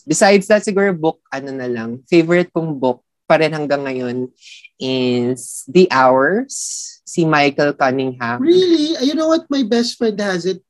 [0.05, 4.27] besides that, siguro book, ano na lang, favorite kong book pa rin hanggang ngayon
[4.81, 6.53] is The Hours,
[7.07, 8.43] si Michael Cunningham.
[8.43, 8.99] Really?
[9.07, 9.47] You know what?
[9.49, 10.61] My best friend has it.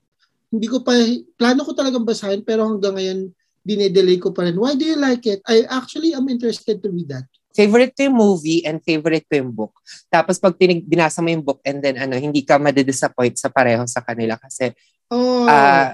[0.53, 0.93] Hindi ko pa,
[1.41, 3.19] plano ko talagang basahin, pero hanggang ngayon,
[3.65, 4.57] dinedelay ko pa rin.
[4.57, 5.41] Why do you like it?
[5.45, 7.29] I actually am interested to read that.
[7.51, 9.75] Favorite ko yung movie and favorite ko yung book.
[10.07, 13.83] Tapos pag tinig, binasa mo yung book and then ano, hindi ka madidisappoint sa pareho
[13.91, 14.71] sa kanila kasi
[15.11, 15.51] oh.
[15.51, 15.93] uh,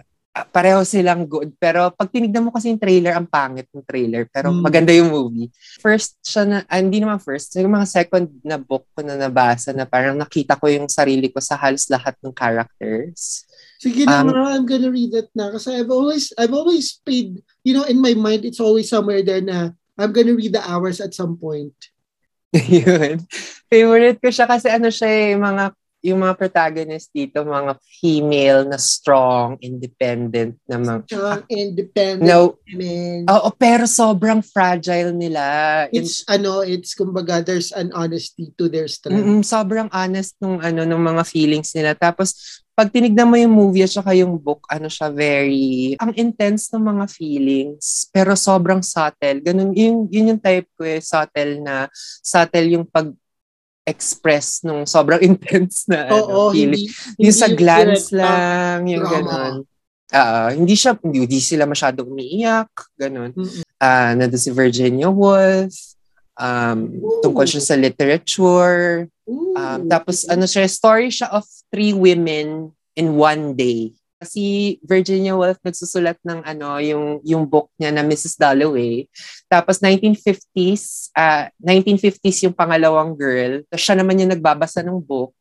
[0.52, 1.56] pareho silang good.
[1.56, 4.28] Pero pag tinignan mo kasi yung trailer, ang pangit ng trailer.
[4.28, 4.60] Pero Mm.
[4.60, 5.48] maganda yung movie.
[5.80, 9.72] First siya na, ah, hindi naman first, yung mga second na book ko na nabasa
[9.72, 13.48] na parang nakita ko yung sarili ko sa halos lahat ng characters.
[13.80, 15.52] Sige na, Um, I'm gonna read that na.
[15.52, 19.40] Kasi I've always, I've always paid, you know, in my mind, it's always somewhere there
[19.44, 21.72] na I'm gonna read the hours at some point.
[22.52, 23.24] Yun.
[23.68, 25.64] Favorite ko siya kasi ano siya eh, mga
[26.04, 31.00] yung mga protagonist dito, mga female na strong, independent na mga...
[31.08, 33.26] Strong, independent No, women.
[33.26, 35.42] oo, pero sobrang fragile nila.
[35.90, 39.18] In- It's, ano, it's, kumbaga, there's an honesty to their strength.
[39.18, 41.96] Mm-mm, sobrang honest nung ano nung mga feelings nila.
[41.98, 46.68] Tapos pag tinignan mo yung movie at saka yung book, ano siya very ang intense
[46.76, 49.40] ng mga feelings pero sobrang subtle.
[49.40, 51.88] Ganun yung yun yung type ko eh, subtle na
[52.20, 53.08] subtle yung pag
[53.86, 56.90] express nung sobrang intense na Oo, ano, feeling.
[56.90, 59.14] hindi, yung sa glance direct, lang, yung drama.
[59.14, 59.54] ganun.
[60.06, 63.30] Ah, hindi siya hindi, hindi sila masyadong umiiyak, ganun.
[63.34, 63.62] Mm-mm.
[63.78, 65.74] Ah, nandun si Virginia Woolf.
[66.36, 67.24] Um, Ooh.
[67.24, 69.08] tungkol siya sa literature.
[69.26, 69.56] Ooh.
[69.56, 73.96] Um, tapos ano siya, story siya of three women in one day.
[74.16, 78.40] Kasi Virginia Woolf nagsusulat ng ano, yung yung book niya na Mrs.
[78.40, 79.04] Dalloway.
[79.44, 83.60] Tapos 1950s, ah 1950s yung pangalawang girl.
[83.68, 85.36] Tapos siya naman yung nagbabasa ng book.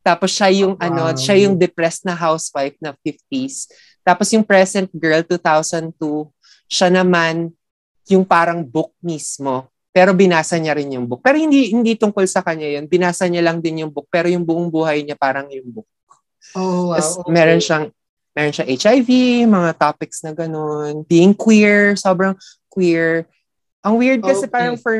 [0.00, 1.20] Tapos siya yung ano, Wow.
[1.20, 3.68] siya yung depressed na housewife na 50s.
[4.00, 5.92] Tapos yung present girl 2002,
[6.64, 7.52] siya naman
[8.08, 9.68] yung parang book mismo.
[9.92, 11.20] Pero binasa niya rin yung book.
[11.20, 12.88] Pero hindi hindi tungkol sa kanya yun.
[12.88, 14.08] Binasa niya lang din yung book.
[14.08, 15.88] Pero yung buong buhay niya parang yung book.
[16.56, 16.96] oh, wow.
[16.96, 17.32] Tapos okay.
[17.34, 17.92] meron siyang
[18.38, 19.10] meron siya HIV,
[19.50, 21.02] mga topics na ganun.
[21.10, 22.38] Being queer, sobrang
[22.70, 23.26] queer.
[23.82, 24.54] Ang weird kasi Okay.
[24.54, 24.94] parang for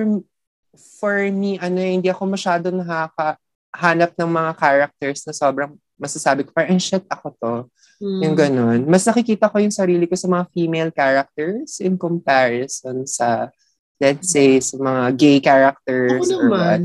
[0.99, 6.51] for me, ano, eh, hindi ako masyado nakakahanap ng mga characters na sobrang masasabi ko,
[6.51, 7.55] parang, "Eh, shit, ako to.
[7.99, 8.21] Mm.
[8.23, 8.81] Yung ganun.
[8.87, 13.51] Mas nakikita ko yung sarili ko sa mga female characters in comparison sa,
[13.99, 16.23] let's say, sa mga gay characters.
[16.31, 16.81] Ako or naman,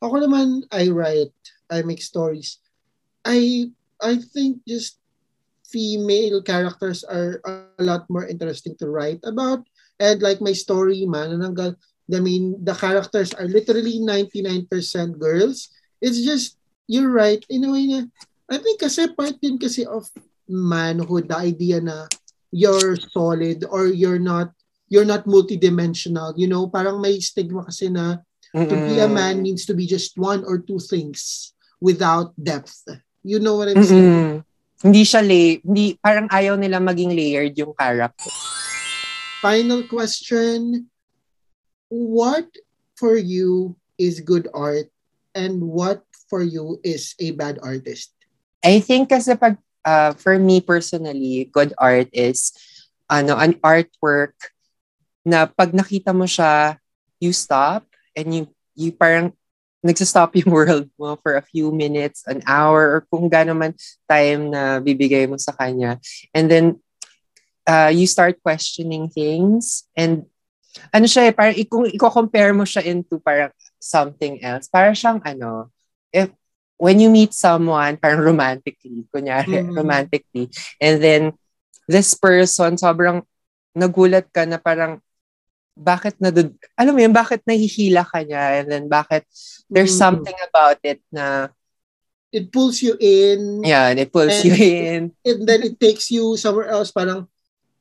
[0.00, 1.32] ako naman, I write,
[1.72, 2.60] I make stories.
[3.24, 5.00] I, I think just
[5.76, 9.60] female characters are a lot more interesting to write about.
[10.00, 11.76] And like my story, man, nananggal,
[12.08, 14.72] I mean, the characters are literally 99%
[15.20, 15.68] girls.
[16.00, 16.56] It's just,
[16.88, 18.08] you're right, in a way na,
[18.48, 20.08] I think kasi part din kasi of
[20.48, 22.08] manhood, the idea na
[22.48, 24.56] you're solid or you're not,
[24.88, 26.32] you're not multidimensional.
[26.40, 28.24] You know, parang may stigma kasi na
[28.56, 29.12] to be a Mm-mm.
[29.12, 31.52] man means to be just one or two things
[31.84, 32.80] without depth.
[33.20, 34.40] You know what I'm saying?
[34.84, 38.28] Hindi siya lay, hindi, parang ayaw nila maging layered yung character.
[39.40, 40.90] Final question.
[41.88, 42.44] What
[43.00, 44.92] for you is good art
[45.32, 48.12] and what for you is a bad artist?
[48.60, 49.56] I think kasi pag,
[49.86, 52.52] uh, for me personally, good art is
[53.08, 54.36] ano, an artwork
[55.24, 56.76] na pag nakita mo siya,
[57.16, 58.42] you stop and you,
[58.76, 59.32] you parang
[59.84, 63.72] nagsistop yung world mo for a few minutes, an hour, or kung gaano man
[64.08, 66.00] time na bibigay mo sa kanya.
[66.32, 66.66] And then,
[67.66, 70.24] uh, you start questioning things and
[70.92, 73.50] ano siya eh, parang kung i-compare mo siya into parang
[73.80, 75.72] something else, parang siyang ano,
[76.12, 76.28] if
[76.76, 79.72] when you meet someone, parang romantically, kunyari, Mhm.
[79.72, 81.22] romantically, and then
[81.88, 83.24] this person, sobrang
[83.72, 85.00] nagulat ka na parang,
[85.76, 86.32] bakit na
[86.74, 89.28] alam mo yun, bakit nahihila ka niya, and then bakit
[89.68, 90.00] there's Mhm.
[90.00, 91.52] something about it na,
[92.32, 95.02] It pulls you in yan, it pulls And- you in.
[95.24, 96.90] and then it takes you somewhere else.
[96.90, 97.28] Parang,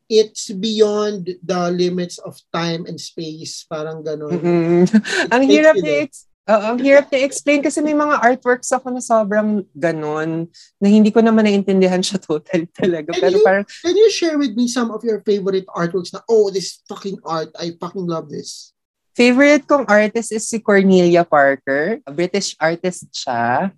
[0.05, 3.65] it's beyond the limits of time and space.
[3.65, 4.37] Parang ganun.
[4.37, 4.85] Mm-mm.
[5.33, 6.03] ang hirap you ni there.
[6.05, 10.45] ex- Oo, ang hirap ni explain kasi may mga artworks ako na sobrang ganon
[10.77, 13.09] na hindi ko naman naintindihan siya total talaga.
[13.17, 16.21] And Pero you- parang Can you share with me some of your favorite artworks na,
[16.29, 18.71] oh, this fucking art, I fucking love this.
[19.15, 22.03] favorite kong artist is si Cornelia Parker.
[22.03, 23.71] A British artist siya.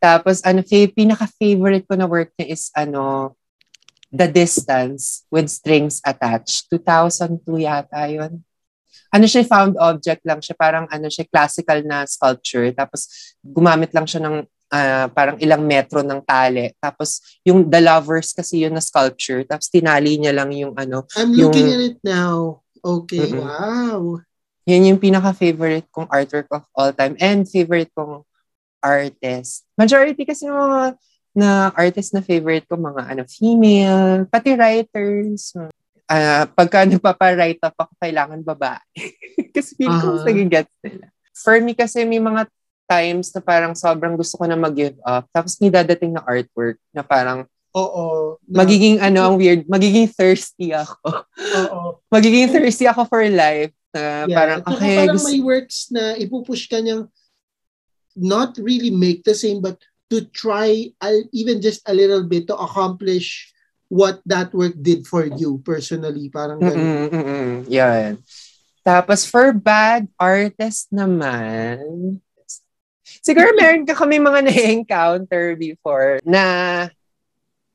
[0.00, 3.36] Tapos ano, fa- pinaka-favorite ko na work niya is ano,
[4.08, 6.72] The Distance with Strings Attached.
[6.72, 8.40] 2002 yata yun.
[9.12, 10.56] Ano siya, found object lang siya.
[10.56, 12.72] Parang ano siya, classical na sculpture.
[12.72, 13.06] Tapos
[13.42, 14.36] gumamit lang siya ng
[14.72, 16.72] ah, parang ilang metro ng tali.
[16.80, 19.44] Tapos yung The Lovers kasi yun na sculpture.
[19.44, 22.64] Tapos tinali niya lang yung ano, I'm Yung- looking at it now.
[22.82, 23.46] Okay, Mm-mm.
[23.46, 24.18] wow.
[24.66, 28.26] Yun yung pinaka-favorite kong artwork of all time and favorite kong
[28.82, 29.62] artist.
[29.78, 30.80] Majority kasi ng mga
[31.32, 35.56] na artist na favorite ko, mga ano, female, pati writers.
[36.12, 38.84] Ah, pagka nagpapa-write up ako, kailangan babae.
[39.56, 40.28] kasi feel ko Aha.
[40.28, 41.08] uh gets nila.
[41.32, 42.44] For me kasi may mga
[42.84, 45.24] times na parang sobrang gusto ko na mag-give up.
[45.32, 48.36] Tapos may dadating na artwork na parang Oo.
[48.44, 51.24] Na- magiging ano, ang weird, magiging thirsty ako.
[51.56, 51.80] Oo.
[52.14, 53.72] magiging thirsty ako for life.
[53.96, 54.36] Na Yeah.
[54.36, 57.08] parang, At okay, parang gusto, may works na ipupush ka niyang
[58.12, 59.80] not really make the same but
[60.12, 63.48] to try uh, even just a little bit to accomplish
[63.92, 66.32] what that work did for you personally.
[66.32, 66.80] Parang ganun.
[66.80, 67.52] Mm-mm, mm-mm.
[67.68, 68.16] Yan.
[68.80, 72.16] Tapos for bad artist naman,
[73.20, 76.88] siguro meron ka kami mga na-encounter before na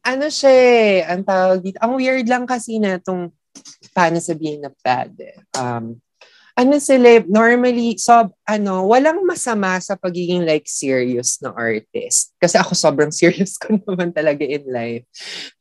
[0.01, 1.77] ano siya eh, ang tawag dito.
[1.85, 3.29] Ang weird lang kasi na itong
[3.93, 5.37] paano sabihin na bad eh.
[5.53, 6.01] Um,
[6.57, 12.33] ano sila, normally, so, ano, walang masama sa pagiging like serious na artist.
[12.41, 15.05] Kasi ako sobrang serious ko naman talaga in life.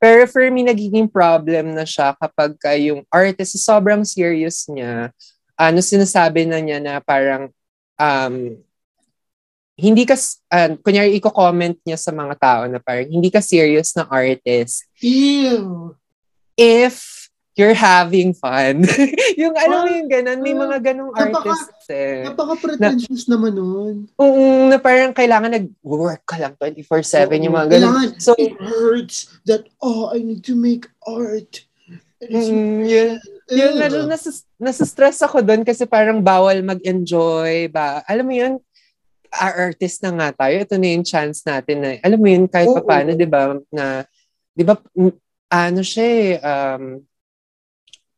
[0.01, 5.13] Pero for me, nagiging problem na siya kapag ka yung artist sobrang serious niya.
[5.61, 7.53] Ano sinasabi na niya na parang
[8.01, 8.57] um,
[9.77, 10.17] hindi ka,
[10.49, 15.93] uh, kunyari i-comment niya sa mga tao na parang hindi ka serious na artist Ew.
[16.57, 17.16] if
[17.57, 18.85] you're having fun.
[19.41, 22.29] yung alam mo Ah, yung ganun, may ah, mga ganong napaka- artists eh.
[22.29, 23.95] Napaka-pretentious naman nun.
[24.21, 27.97] Oo, na parang kailangan nag-work ka lang 24-7 yung mga ganun.
[27.97, 31.65] Kailangan, So, it hurts that, oh, I need to make art.
[32.21, 33.11] Mm, yun,
[33.49, 33.73] yun,
[34.05, 37.73] nasus- nasustress ako doon kasi parang bawal mag-enjoy.
[37.73, 38.05] Ba?
[38.05, 38.55] Alam mo yun,
[39.33, 42.69] our artist na nga tayo, ito na yung chance natin na, alam mo yun, kahit
[42.69, 44.05] pa paano, di ba, na,
[44.53, 44.77] di ba,
[45.49, 47.01] ano siya eh, um,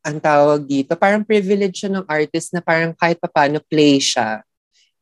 [0.05, 4.41] ang tawag dito, parang privilege siya ng artist na parang kahit pa paano play siya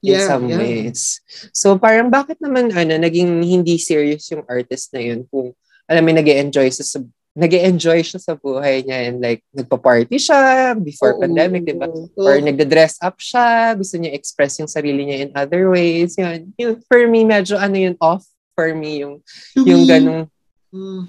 [0.02, 0.62] in Yeah, some yeah.
[0.62, 1.22] ways.
[1.54, 5.54] So parang bakit naman ano naging hindi serious yung artist na yun kung
[5.90, 7.06] alam mo nag enjoy sa sa-
[7.38, 11.86] nag-e-enjoy siya sa buhay niya and like nagpa-party siya before Oo, pandemic, di ba?
[12.18, 16.18] Or nagda-dress up siya, gusto niya express yung sarili niya in other ways.
[16.18, 18.26] Yun, yun for me medyo ano yun off
[18.58, 19.22] for me yung
[19.54, 20.26] To yung me, ganung
[20.68, 21.08] Mm,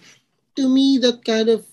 [0.55, 1.67] to me, that kind of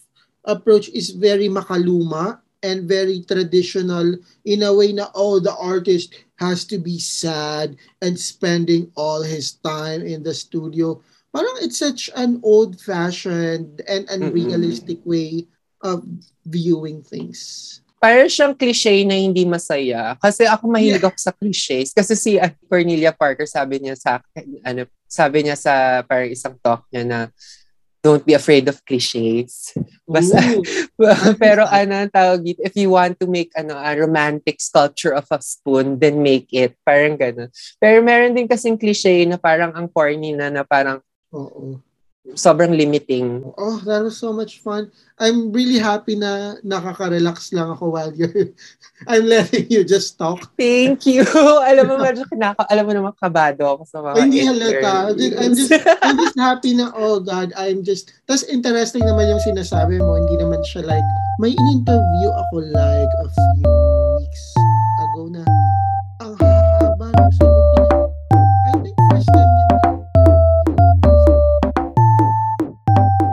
[0.46, 6.66] approach is very makaluma and very traditional in a way na, oh, the artist has
[6.66, 11.02] to be sad and spending all his time in the studio.
[11.36, 15.46] Parang it's such an old-fashioned and unrealistic way
[15.84, 16.02] of
[16.48, 17.82] viewing things.
[18.06, 20.14] parang siyang cliche na hindi masaya.
[20.22, 21.90] Kasi ako mahilig ako sa cliches.
[21.90, 22.38] Kasi si
[22.70, 27.20] Cornelia Parker sabi niya sa akin, ano, sabi niya sa parang isang talk niya na
[28.06, 29.74] don't be afraid of cliches.
[30.06, 30.38] Basta,
[31.42, 35.26] pero ano ang tawag dito, if you want to make ano a romantic sculpture of
[35.34, 36.78] a spoon, then make it.
[36.86, 37.50] Parang ganun.
[37.82, 41.02] Pero meron din kasing cliche na parang ang corny na na parang
[41.34, 41.82] Oo.
[42.34, 43.46] Sobrang limiting.
[43.58, 44.90] Oh, that was so much fun.
[45.22, 48.52] I'm really happy na nakaka-relax lang ako while you're
[49.12, 50.42] I'm letting you just talk.
[50.58, 51.22] Thank you.
[51.70, 55.14] alam mo, medyo kinaka, alam mo naman kabado ako sa mga hindi halata.
[55.14, 55.72] I'm just,
[56.02, 60.42] I'm just happy na, oh God, I'm just, tas interesting naman yung sinasabi mo, hindi
[60.42, 61.06] naman siya like,
[61.38, 63.54] may in-interview ako like a few
[64.18, 64.44] weeks
[64.98, 65.44] ago na,
[66.24, 67.75] ang haba ng sagot